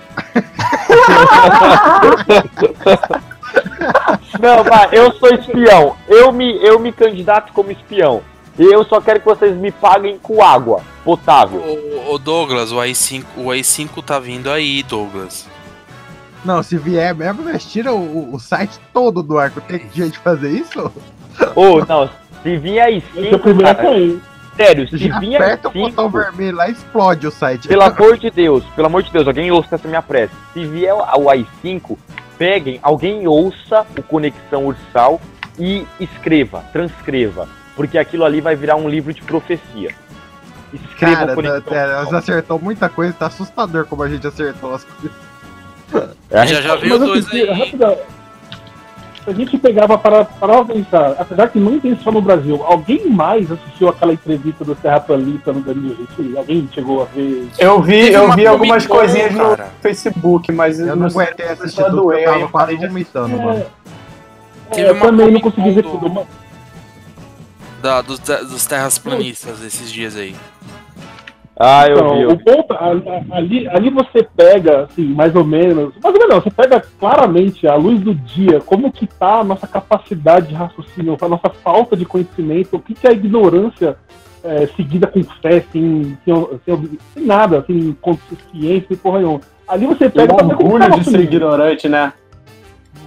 [4.41, 5.97] Não, vai, eu sou espião.
[6.07, 8.23] Eu me, eu me candidato como espião.
[8.59, 11.61] E eu só quero que vocês me paguem com água potável.
[11.61, 15.47] Ô, ô, Douglas, o AI5, o AI5 tá vindo aí, Douglas.
[16.45, 19.61] Não, se vier mesmo, nós tira o, o site todo do arco.
[19.61, 20.91] Tem jeito de fazer isso?
[21.55, 22.09] Ou, não,
[22.43, 24.21] Se vir aí Esse é o 5, primeiro cara, foi.
[24.57, 27.69] sério, se Já vir aí aperta o botão 5, vermelho lá explode o site.
[27.69, 30.33] pelo amor de Deus, pelo amor de Deus, alguém ouça essa minha prece.
[30.53, 31.97] Se vier o i5,
[32.37, 35.21] peguem, alguém ouça o Conexão Ursal
[35.59, 37.49] e escreva, transcreva,
[37.79, 39.91] porque aquilo ali vai virar um livro de profecia.
[40.75, 44.27] Escreva Cara, o Conexão tá- é, nós acertou muita coisa, tá assustador como a gente
[44.27, 45.17] acertou as coisas.
[46.31, 47.59] É, a Já gente- já veio Mas dois assim, aí.
[47.59, 47.97] rapidão.
[49.25, 53.09] Se a gente pegava para, para pensar, apesar que não tem só no Brasil, alguém
[53.09, 56.37] mais assistiu aquela entrevista do Terraplanista no Danilo Gentili?
[56.37, 57.49] Alguém chegou a ver?
[57.59, 59.69] Eu vi, eu vi algumas coisinhas no cara.
[59.81, 63.65] Facebook, mas Eu não aguentei assistir tudo, eu tava parei quase vomitando, mano.
[64.73, 66.11] Teve eu também não consegui ver tudo.
[66.11, 66.27] mas-
[67.83, 70.35] Da, dos, dos terras planistas esses dias aí.
[71.61, 72.23] Ah, eu Então, vi.
[72.23, 76.21] eu o ponto, a- a- ali, ali você pega, assim, mais ou menos, mais ou
[76.21, 80.47] menos não, você pega claramente à luz do dia, como que tá a nossa capacidade
[80.49, 83.97] de raciocínio, a nossa falta de conhecimento, o que, que é a ignorância
[84.45, 89.41] é, seguida com fé, sem, sem, sem, sem nada, sem consciência, sem porra nenhuma.
[89.67, 90.33] Ali você Tem pega...
[90.45, 92.13] um orgulho tá de ser ignorante, né?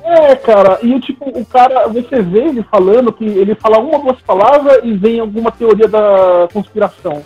[0.03, 4.03] É, cara, e tipo, o cara, você vê ele falando que ele fala uma ou
[4.03, 7.21] duas palavras e vem alguma teoria da conspiração.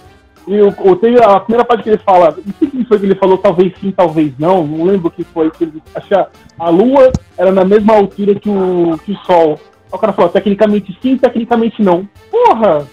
[0.47, 2.99] E o, o, teve a primeira parte que ele fala, não sei o que foi
[2.99, 6.29] que ele falou, talvez sim, talvez não, não lembro o que foi, que ele achar
[6.59, 9.59] a Lua era na mesma altura que o, que o Sol.
[9.91, 12.07] O cara falou, tecnicamente sim, tecnicamente não.
[12.29, 12.85] Porra!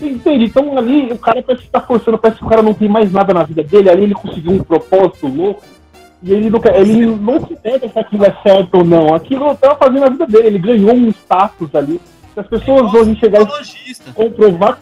[0.00, 0.46] Entende?
[0.46, 3.12] Então ali o cara parece que tá forçando, parece que o cara não tem mais
[3.12, 5.62] nada na vida dele, ali ele conseguiu um propósito louco.
[6.22, 9.12] E ele não, quer, ele não se pega se aquilo é certo ou não.
[9.14, 10.46] Aquilo tá fazendo a vida dele.
[10.48, 12.00] Ele ganhou um status ali.
[12.32, 13.48] Se as pessoas hoje chegarem
[13.86, 14.78] e comprovar.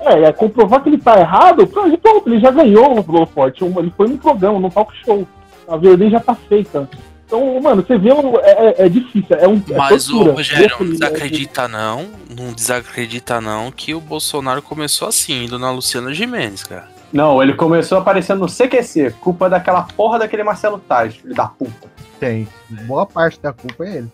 [0.00, 3.64] É, é, comprovar que ele tá errado, pronto, pronto, ele já ganhou o.
[3.64, 5.26] Um- Ele foi num programa, num talk show.
[5.66, 6.88] A verdade já tá feita.
[7.26, 8.50] Então, mano, você vê, é,
[8.82, 9.34] é- é difícil.
[9.36, 10.24] É um, é Mas o.
[10.32, 12.06] Rogério, não Esse- desacredita não,
[12.38, 16.88] não desacredita não que o Bolsonaro começou assim, indo na Luciana Gimenez, cara.
[17.14, 21.88] Não, ele começou aparecendo no CQC, culpa daquela porra daquele Marcelo Taz, filho da puta.
[22.18, 22.48] Tem.
[22.88, 24.12] Boa parte da culpa é ele.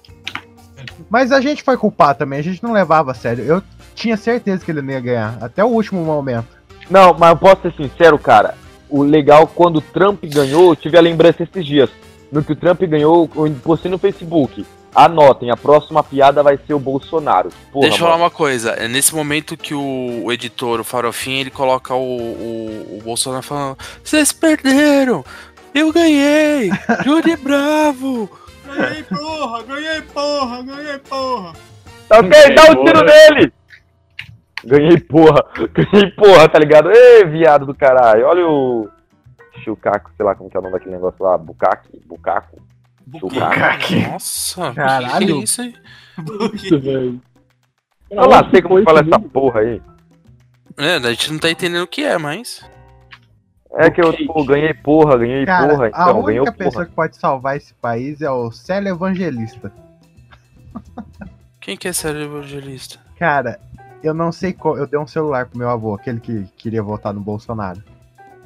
[1.09, 3.43] Mas a gente foi culpado também, a gente não levava a sério.
[3.43, 3.63] Eu
[3.95, 6.49] tinha certeza que ele não ia ganhar, até o último momento.
[6.91, 8.55] Não, mas eu posso ser sincero, cara.
[8.91, 11.89] O legal, quando o Trump ganhou, eu tive a lembrança esses dias.
[12.31, 14.67] No que o Trump ganhou, eu postei no Facebook.
[14.95, 17.51] Anotem, a próxima piada vai ser o Bolsonaro.
[17.73, 18.25] Porra, Deixa eu falar mano.
[18.25, 22.99] uma coisa, é nesse momento que o, o editor, o Farofinha, ele coloca o, o,
[22.99, 25.25] o Bolsonaro falando: Vocês perderam!
[25.73, 26.71] Eu ganhei!
[27.05, 28.29] Júri Bravo!
[28.67, 31.53] Ganhei, porra, ganhei, porra, ganhei, porra.
[32.09, 33.53] Tá ok, dá um tiro nele!
[34.65, 36.91] Ganhei porra, ganhei porra, tá ligado?
[36.91, 38.89] Ê, viado do caralho, olha o.
[39.65, 42.61] Chucaco, sei lá como que é o nome daquele negócio lá, Bucaque, Bucaco.
[43.19, 43.95] Chucaco.
[44.13, 45.27] Nossa, Caralho.
[45.27, 45.75] que é isso aí?
[46.55, 47.21] Isso, velho.
[48.11, 49.83] Eu lá sei como fala essa porra aí.
[50.77, 52.65] É, a gente não tá entendendo o que é, mas.
[53.75, 56.87] É que eu, pô, ganhei porra, ganhei Cara, porra, a então, ganhou única pessoa porra.
[56.87, 59.73] que pode salvar esse país é o Célio Evangelista.
[61.61, 62.99] Quem que é sério evangelista?
[63.19, 63.61] Cara,
[64.03, 64.77] eu não sei como.
[64.77, 67.83] Eu dei um celular pro meu avô, aquele que queria votar no Bolsonaro.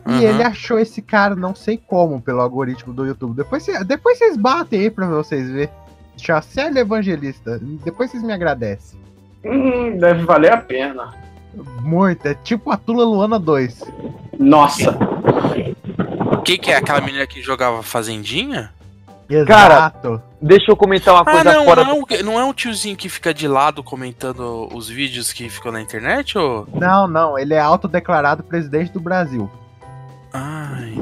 [0.07, 0.21] E Uhum.
[0.21, 3.35] ele achou esse cara, não sei como, pelo algoritmo do YouTube.
[3.37, 5.71] Depois, cê- depois vocês batem aí pra vocês verem.
[6.17, 7.59] Chama Célio Evangelista.
[7.85, 9.01] Depois vocês me agradecem.
[9.45, 11.13] Hum, deve valer a pena.
[11.81, 12.27] Muito.
[12.27, 13.83] É tipo a Tula Luana 2.
[14.39, 14.97] Nossa.
[16.45, 18.71] Quem que é aquela menina que jogava Fazendinha?
[19.47, 20.23] Cara, Exato.
[20.41, 22.15] deixa eu comentar uma Ah, coisa não, fora não, do...
[22.15, 25.73] é um- não é um tiozinho que fica de lado comentando os vídeos que ficam
[25.73, 26.69] na internet, ou?
[26.75, 27.39] Não, não.
[27.39, 29.51] Ele é autodeclarado presidente do Brasil.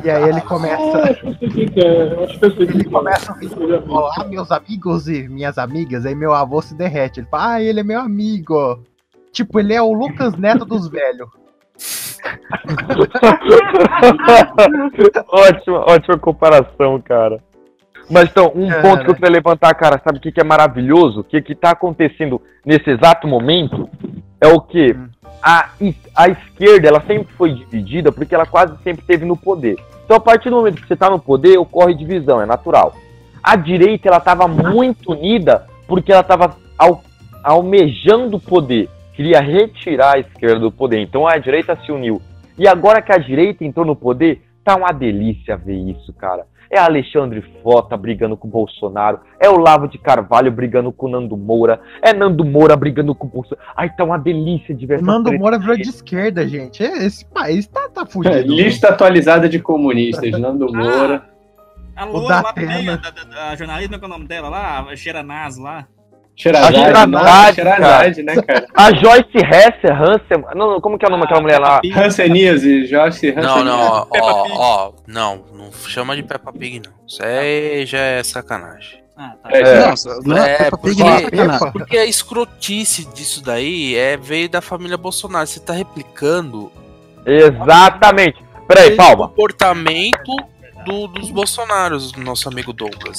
[0.04, 0.98] E aí ele Ah, começa.
[0.98, 2.84] é, quem Ele é.
[2.90, 3.36] começa a
[3.92, 6.04] Olá, meus amigos e minhas amigas.
[6.06, 7.20] Aí meu avô se derrete.
[7.20, 8.80] Ele fala, ah, ele é meu amigo.
[9.32, 11.28] Tipo, ele é o Lucas Neto dos velhos.
[15.28, 17.40] ótima, ótima comparação, cara.
[18.10, 18.82] Mas então, um Cara.
[18.82, 21.20] ponto que eu queria levantar, cara, sabe o que, que é maravilhoso?
[21.20, 23.88] O que, que tá acontecendo nesse exato momento
[24.40, 24.94] é o que?
[25.42, 29.76] A, es- a esquerda, ela sempre foi dividida porque ela quase sempre esteve no poder.
[30.04, 32.94] Então, a partir do momento que você tá no poder, ocorre divisão, é natural.
[33.42, 37.02] A direita, ela tava muito unida porque ela tava al-
[37.42, 38.88] almejando o poder.
[39.14, 41.00] Queria retirar a esquerda do poder.
[41.00, 42.20] Então, a direita se uniu.
[42.58, 46.46] E agora que a direita entrou no poder, tá uma delícia ver isso, cara.
[46.72, 49.20] É Alexandre Frota brigando com o Bolsonaro.
[49.38, 51.78] É o Lavo de Carvalho brigando com o Nando Moura.
[52.00, 53.68] É Nando Moura brigando com o Bolsonaro.
[53.76, 55.30] Ai, tá uma delícia de ver O essa Nando.
[55.34, 56.82] Moura virou de esquerda, gente.
[56.82, 58.54] É, Esse país tá, tá É, fugido.
[58.54, 61.30] lista atualizada de comunistas, Nando Moura.
[61.94, 64.80] A O Loura lá também, a, a jornalista, qual é o nome dela lá?
[64.80, 65.86] A Xeranaz lá.
[66.34, 68.66] Xerazade, A Xerazade, nossa, Xerazade, né, cara?
[68.74, 70.44] A Joyce Hesser, Hansen.
[70.56, 71.80] Não, não, como que é o nome daquela mulher lá?
[71.94, 73.46] Hanseníase, Joyce Hanseníase.
[73.46, 76.92] Não, não, ó, ó, ó, não, não chama de Peppa Pig, não.
[77.06, 79.02] Isso aí já é sacanagem.
[79.16, 79.50] Ah, tá.
[79.52, 83.94] É, Nossa, não é, É, Peppa Pig, porque, não é porque a escrotice disso daí
[83.94, 85.46] é, veio da família Bolsonaro.
[85.46, 86.72] Você tá replicando
[87.26, 88.42] Exatamente.
[88.66, 89.28] Peraí, o palma.
[89.28, 90.34] comportamento
[90.86, 93.16] do- dos Bolsonaros, do nosso amigo Douglas.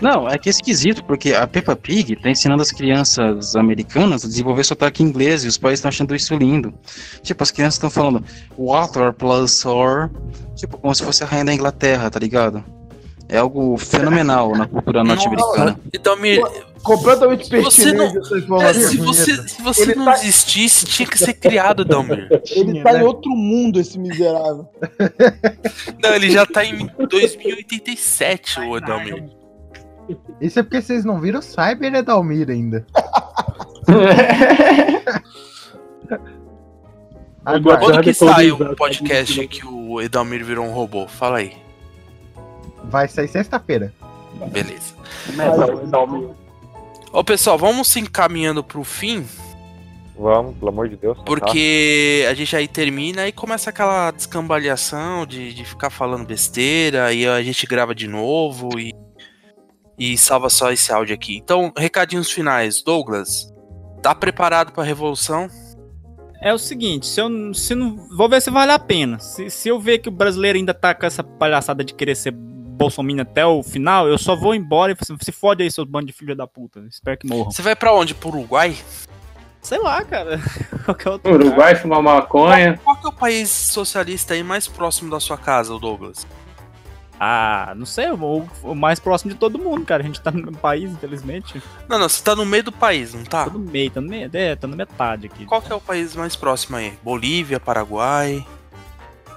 [0.00, 4.28] Não, é que é esquisito, porque a Peppa Pig tá ensinando as crianças americanas a
[4.28, 6.72] desenvolver sotaque inglês e os pais estão achando isso lindo.
[7.22, 8.24] Tipo, as crianças estão falando
[8.58, 10.10] water plus or,
[10.56, 12.64] tipo, como se fosse a rainha da Inglaterra, tá ligado?
[13.28, 15.78] É algo fenomenal na cultura norte-americana.
[15.94, 16.40] Então, me,
[16.82, 18.82] Completamente você não- pertinente essa é, informação.
[18.90, 22.26] se você, se você Ele não tá- existisse, tinha que ser criado, Dalmir.
[22.50, 24.66] Ele tá em outro mundo, esse miserável.
[26.02, 29.22] Não, ele já tá em 2087, o Dalmir.
[30.40, 32.86] Isso é porque vocês não viram Cyber Edalmir ainda.
[37.44, 41.06] Agora, Quando que sai o podcast que o Edalmir virou um robô?
[41.08, 41.56] Fala aí.
[42.84, 43.92] vai sair sexta-feira.
[44.52, 44.94] Beleza.
[47.12, 49.26] Ô pessoal, vamos se encaminhando pro fim,
[50.16, 51.16] Vamos, pelo amor de Deus.
[51.16, 51.24] tá?
[51.24, 57.26] porque a gente aí termina e começa aquela descambaleação de, de ficar falando besteira, e
[57.26, 58.94] a gente grava de novo e,
[60.00, 61.36] e salva só esse áudio aqui.
[61.36, 62.82] Então, recadinhos finais.
[62.82, 63.52] Douglas,
[64.02, 65.46] tá preparado pra revolução?
[66.40, 68.08] É o seguinte, se eu se não.
[68.16, 69.18] Vou ver se vale a pena.
[69.18, 72.32] Se, se eu ver que o brasileiro ainda tá com essa palhaçada de querer ser
[72.32, 76.12] Bolsonaro até o final, eu só vou embora e se fode aí, seus bandos de
[76.14, 76.80] filho da puta.
[76.88, 77.50] Espero que morram.
[77.50, 78.14] Você vai pra onde?
[78.14, 78.74] Pro Uruguai?
[79.60, 80.40] Sei lá, cara.
[80.86, 82.80] Qualquer outro Uruguai, fumar maconha.
[82.82, 86.26] Qual que é o país socialista aí mais próximo da sua casa, o Douglas?
[87.22, 90.02] Ah, não sei, o, o mais próximo de todo mundo, cara.
[90.02, 91.62] A gente tá no país, infelizmente.
[91.86, 93.44] Não, não, você tá no meio do país, não tá?
[93.44, 94.30] Tá no meio, tá no meio.
[94.32, 95.44] É, tá na metade aqui.
[95.44, 96.98] Qual que é o país mais próximo aí?
[97.02, 98.42] Bolívia, Paraguai,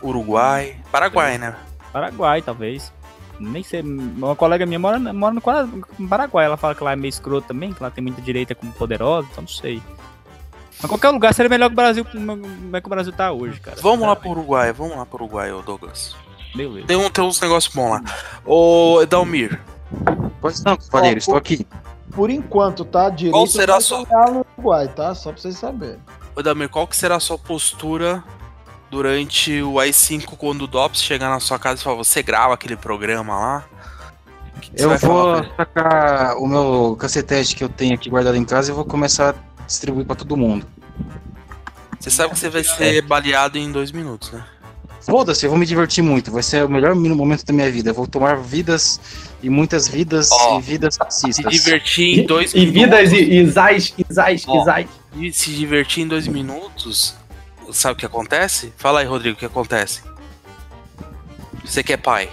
[0.01, 0.77] Uruguai.
[0.89, 1.57] Paraguai, né?
[1.91, 2.89] Paraguai, talvez.
[3.38, 3.81] Nem sei.
[3.81, 6.45] Uma colega minha mora, mora no, Paraguai.
[6.45, 9.27] Ela fala que lá é meio escroto também, que lá tem muita direita como poderosa,
[9.29, 9.84] então não sei.
[10.81, 13.59] Mas qualquer lugar seria melhor que o Brasil, como é que o Brasil tá hoje,
[13.59, 13.77] cara.
[13.81, 16.15] Vamos lá pro Uruguai, vamos lá pro Uruguai, ô Douglas.
[16.55, 16.87] Beleza.
[16.87, 18.01] Tem, um, tem uns negócios bons lá.
[18.45, 19.59] Ô, Edalmir,
[20.41, 21.65] Pois não, companheiro, estou aqui.
[22.11, 23.09] Por enquanto, tá?
[23.09, 23.99] Direito Qual será vai a sua-
[24.31, 25.15] no Uruguai, tá?
[25.15, 25.99] Só pra vocês saberem.
[26.35, 28.23] ô, Edalmir, qual que será a sua postura
[28.91, 32.75] durante o AI-5 quando o DOPS chegar na sua casa e falar, você grava aquele
[32.75, 33.63] programa lá?
[34.75, 38.85] Eu vou sacar o meu cacetete que eu tenho aqui guardado em casa e vou
[38.85, 40.65] começar a distribuir pra todo mundo.
[41.99, 44.43] Você sabe que você vai ser baleado em dois minutos, né?
[45.05, 46.31] Foda-se, eu vou me divertir muito.
[46.31, 47.89] Vai ser o melhor momento da minha vida.
[47.89, 48.99] Eu vou tomar vidas
[49.41, 51.53] e muitas vidas Ó, e vidas Se racistas.
[51.53, 52.81] divertir em dois E minutos.
[52.81, 54.61] vidas e isais, isais, Ó.
[54.61, 54.87] isais.
[55.17, 57.15] E se divertir em dois minutos,
[57.71, 58.71] sabe o que acontece?
[58.77, 60.01] Fala aí, Rodrigo, o que acontece?
[61.65, 62.29] Você que é pai.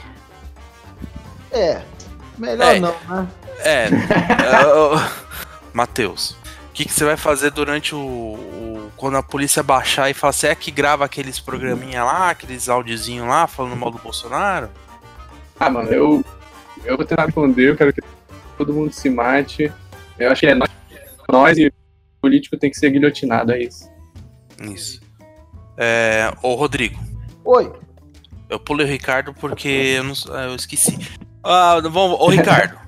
[1.52, 1.82] É.
[2.38, 2.80] Melhor É.
[2.80, 3.28] não, né?
[3.64, 3.88] É.
[4.74, 5.00] ô,
[5.72, 8.69] Matheus, o que, que você vai fazer durante o, o-
[9.00, 13.26] Quando a polícia baixar e falar, você é que grava aqueles programinha lá, aqueles audiozinhos
[13.26, 14.68] lá, falando mal do Bolsonaro?
[15.58, 16.22] Ah, mano, eu,
[16.84, 18.02] eu vou tentar responder, eu quero que
[18.58, 19.72] todo mundo se mate.
[20.18, 20.68] Eu acho que é nós,
[21.32, 21.72] nós e o
[22.20, 23.90] político tem que ser guilhotinado, é isso.
[24.60, 25.00] Isso.
[25.78, 26.30] É.
[26.42, 27.00] Ô, Rodrigo,
[27.42, 27.72] Oi.
[28.50, 30.98] eu pulei o Ricardo porque eu, não, eu esqueci.
[31.42, 32.20] Ah, vamos.
[32.20, 32.78] Ô, Ricardo.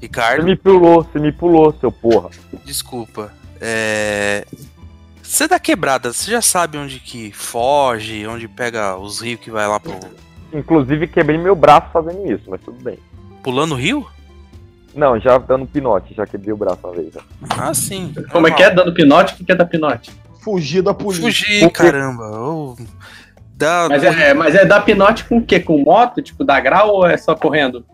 [0.00, 0.44] Você Ricardo.
[0.46, 2.30] me pulou, você me pulou, seu porra.
[2.64, 3.30] Desculpa.
[3.60, 4.44] É.
[5.22, 9.66] Você da quebrada, você já sabe onde que foge, onde pega os rios que vai
[9.68, 9.94] lá pro.
[10.52, 12.98] Inclusive, quebrei meu braço fazendo isso, mas tudo bem.
[13.42, 14.04] Pulando o rio?
[14.94, 17.14] Não, já dando pinote, já quebrei o braço uma vez.
[17.14, 17.20] Já.
[17.48, 18.12] Ah, sim.
[18.32, 18.70] Como é que é?
[18.70, 19.40] Dando pinote?
[19.40, 20.10] O que é dar pinote?
[20.42, 21.22] Fugir da polícia.
[21.22, 22.76] Fugir, caramba.
[23.54, 25.60] Dá, Mas é, mas é dar pinote com o quê?
[25.60, 26.22] Com moto?
[26.22, 27.84] Tipo, dar grau ou é só correndo?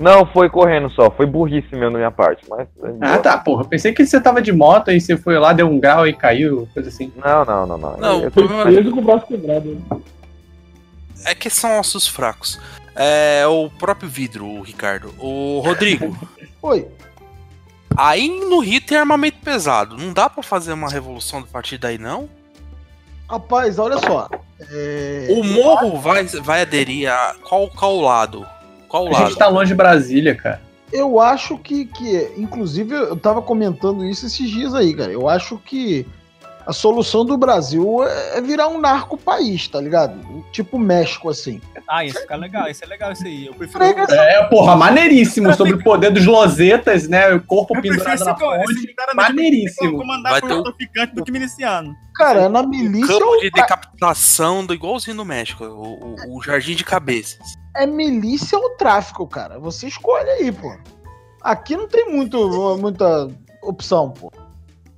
[0.00, 2.66] Não, foi correndo só, foi burrice meu na minha parte, mas.
[3.02, 3.66] Ah, tá, porra.
[3.66, 6.66] Pensei que você tava de moto e você foi lá, deu um grau e caiu,
[6.72, 7.12] coisa assim.
[7.16, 7.96] Não, não, não, não.
[7.98, 9.76] Não, Eu- o problema Preso com o braço quebrado.
[11.26, 12.58] é que são ossos fracos.
[12.96, 15.14] É o próprio vidro, o Ricardo.
[15.18, 16.16] O Rodrigo,
[16.62, 16.88] Oi.
[17.94, 19.98] aí no Rio tem armamento pesado.
[19.98, 22.26] Não dá pra fazer uma revolução a partir daí, não?
[23.28, 24.28] Rapaz, olha só.
[24.72, 27.34] É, O morro vai, vai aderir a.
[27.42, 28.46] Qual, qual lado?
[28.90, 29.26] Qual A lado?
[29.28, 30.60] gente tá longe de Brasília, cara.
[30.92, 32.32] Eu acho que, que.
[32.36, 35.12] Inclusive, eu tava comentando isso esses dias aí, cara.
[35.12, 36.04] Eu acho que
[36.66, 40.14] A solução do Brasil é é virar um narco país, tá ligado?
[40.52, 41.60] Tipo México, assim.
[41.88, 43.46] Ah, isso fica legal, isso é legal isso aí.
[43.46, 43.82] Eu prefiro.
[43.82, 45.52] É, porra, maneiríssimo.
[45.54, 47.32] Sobre o poder dos losetas, né?
[47.34, 48.94] O corpo Eu pendurado na ponte.
[49.16, 49.96] Maneiríssimo.
[49.98, 51.94] comandar Vai ter um o- traficante do que miliciano.
[52.14, 56.74] Cara, na milícia Campo ou de decapitação do igualzinho no México, o, o- o jardim
[56.74, 57.38] de cabeças.
[57.76, 59.58] É milícia ou tráfico, cara?
[59.58, 60.76] Você escolhe aí, pô.
[61.42, 63.28] Aqui não tem muito, muita
[63.62, 64.32] opção, pô.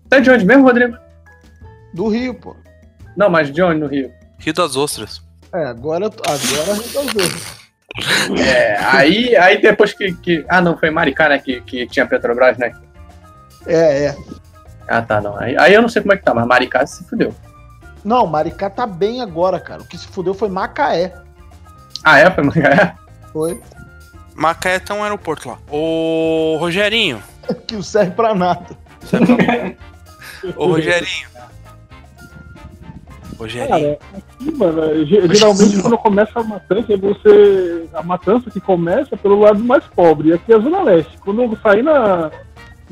[0.09, 0.97] Tá de onde mesmo, Rodrigo?
[1.95, 2.57] Do Rio, pô.
[3.17, 4.13] Não, mas de onde no Rio?
[4.39, 5.23] Rio das Ostras.
[5.53, 7.27] É, agora, agora resolveu.
[8.39, 10.47] É, aí, aí depois que, que.
[10.49, 11.39] Ah, não, foi Maricá, né?
[11.39, 12.73] Que, que tinha Petrobras, né?
[13.67, 14.17] É, é.
[14.89, 15.37] Ah, tá, não.
[15.39, 17.35] Aí, aí eu não sei como é que tá, mas Maricá se fudeu.
[18.03, 19.83] Não, Maricá tá bem agora, cara.
[19.83, 21.13] O que se fudeu foi Macaé.
[22.05, 22.31] Ah, é?
[22.31, 22.97] Foi Maricá?
[23.33, 23.61] Foi.
[24.35, 25.59] Macaé tem um aeroporto lá.
[25.71, 27.23] Ô, Rogerinho.
[27.67, 28.65] Que não serve pra nada.
[30.57, 31.29] Ô, Rogerinho.
[33.39, 33.69] Rogerinho.
[33.69, 37.89] Cara, aqui, mano, ge- geralmente quando começa a matança, você.
[37.95, 40.29] A matança que começa pelo lado mais pobre.
[40.29, 41.19] E aqui é a Zona Leste.
[41.19, 42.31] Quando eu sair na,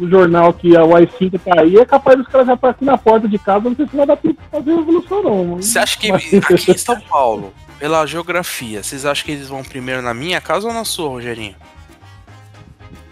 [0.00, 2.96] no jornal que a Y5 tá aí, é capaz dos caras já estar aqui na
[2.98, 5.56] porta de casa, não sei se vai dar tempo de fazer revolução, não.
[5.56, 9.62] Você acha que Mas- aqui em São Paulo, pela geografia, vocês acham que eles vão
[9.62, 11.54] primeiro na minha casa ou na sua, Rogerinho?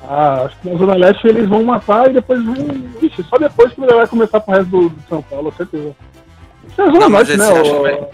[0.03, 2.55] Ah, acho que na Zona Leste eles vão matar e depois vão.
[3.03, 5.95] Ixi, só depois que vai começar pro resto do, do São Paulo, certeza.
[6.71, 7.51] Isso é Zona Não, Norte, né?
[7.53, 8.07] o- vai-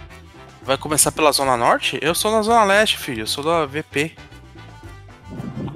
[0.66, 1.99] Vai começar pela Zona Norte?
[2.01, 3.20] Eu sou na Zona Leste, filho.
[3.22, 4.12] Eu sou da VP.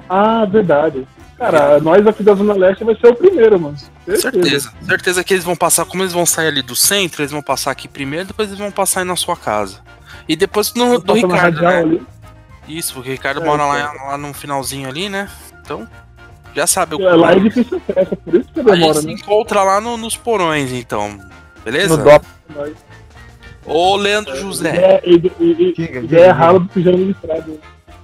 [0.09, 1.07] Ah, verdade.
[1.39, 3.77] Cara, nós aqui da Zona Leste vai ser o primeiro, mano.
[4.17, 4.73] Certeza.
[4.83, 7.71] Certeza que eles vão passar, como eles vão sair ali do centro, eles vão passar
[7.71, 9.79] aqui primeiro, depois eles vão passar aí na sua casa.
[10.29, 11.79] E depois no, do Ricardo, né?
[11.79, 12.03] ali.
[12.67, 14.07] Isso, porque o Ricardo É, mora lá, então.
[14.09, 15.29] lá no finalzinho ali, né?
[15.63, 15.89] Então,
[16.55, 19.13] já sabe o É, lá é difícil acesso, por isso que A demora, se né?
[19.13, 21.19] encontra lá no- nos porões, então.
[21.65, 21.97] Beleza?
[21.97, 22.27] No DOP.
[23.65, 24.71] Ô, Leandro José.
[24.77, 27.61] É, e, e, e, e é ralo do pijama listrado.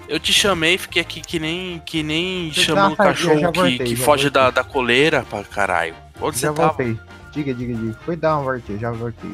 [0.08, 3.96] Eu te chamei, fiquei aqui que nem, que nem eu chamando cachorro que, voltei, que
[3.96, 4.30] foge voltei.
[4.42, 5.94] da, da coleira pra caralho.
[6.20, 6.68] Onde já você tava?
[6.68, 6.98] voltei.
[7.32, 7.98] Diga, diga, diga.
[8.04, 9.30] Foi dar uma volta, já voltei.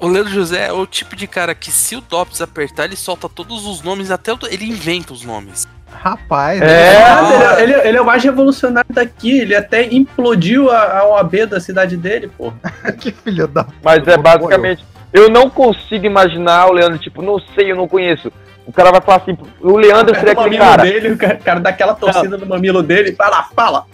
[0.00, 3.28] O Leandro José é o tipo de cara que se o Dops apertar, ele solta
[3.28, 5.66] todos os nomes, até o, ele inventa os nomes.
[5.90, 9.38] Rapaz, Ah, ele, é- ele é- ele é o mais revolucionário daqui.
[9.38, 12.52] Ele até implodiu a, a OAB da cidade dele, pô.
[13.00, 13.66] que filho da.
[13.82, 14.84] Mas é basicamente.
[15.12, 18.30] Eu não consigo imaginar o Leandro, tipo, não sei, eu não conheço.
[18.66, 20.82] O cara vai falar assim, o Leandro seria o aquele mamilo cara.
[20.82, 23.86] dele, o cara, dá aquela torcida no mamilo dele, fala, fala.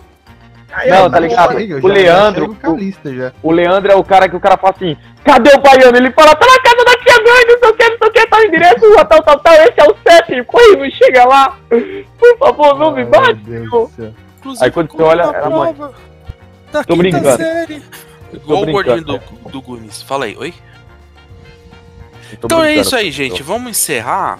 [0.72, 1.54] Aí Não, eu- tá ligado?
[1.82, 2.56] O Leandro.
[3.04, 3.32] já.
[3.42, 5.96] O Leandro é o cara que o cara fala assim, cadê o baiano?
[5.98, 8.12] Ele fala, tá na casa da tia mãe, não sei o que, não sei o
[8.12, 11.58] que, tá em direto, tal, tal, tal, esse é o sétimo, corre, não chega lá.
[12.18, 13.44] Por favor, não me bate.
[13.44, 13.90] senhor."
[14.62, 15.76] Aí quando você olha, era a mãe.
[16.86, 17.28] Tô brincando.
[18.32, 19.50] Igual o brincando, gordinho do, é.
[19.50, 20.00] do Goonies.
[20.02, 20.54] Fala aí, oi?
[22.32, 23.42] Então é isso aí, gente.
[23.42, 24.38] Vamos encerrar.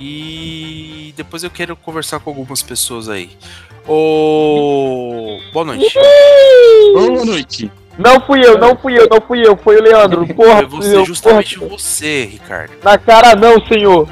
[0.00, 3.30] E depois eu quero conversar com algumas pessoas aí.
[3.86, 5.38] Ô.
[5.52, 5.94] Boa noite.
[6.94, 7.70] Boa noite.
[7.98, 10.26] Não fui eu, não fui eu, não fui eu, foi o Leandro.
[10.34, 11.70] Porra, Foi fui você, eu, justamente porra.
[11.72, 12.72] você, Ricardo.
[12.82, 14.08] Na cara não, senhor.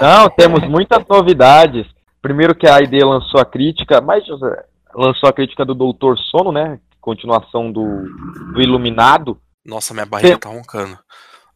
[0.00, 1.86] Não, temos muitas novidades.
[2.22, 4.64] Primeiro que a ID lançou a crítica, mas José,
[4.94, 6.78] lançou a crítica do Doutor Sono, né?
[7.00, 8.04] Continuação do,
[8.54, 9.36] do Iluminado.
[9.66, 10.96] Nossa, minha barriga Tem- tá roncando.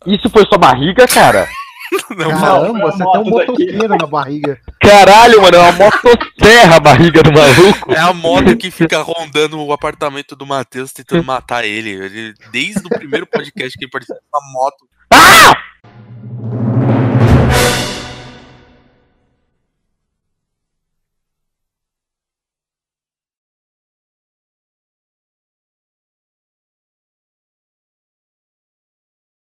[0.05, 1.49] Isso foi sua barriga, cara?
[2.41, 4.61] Caramba, você tem um motoqueiro na barriga.
[4.81, 7.93] Caralho, mano, é uma motosserra a barriga do maluco.
[7.93, 11.91] É a moto que fica rondando o apartamento do Matheus tentando matar ele.
[11.91, 14.89] Ele- Desde o primeiro podcast que ele participou da moto.
[15.13, 15.55] Ah!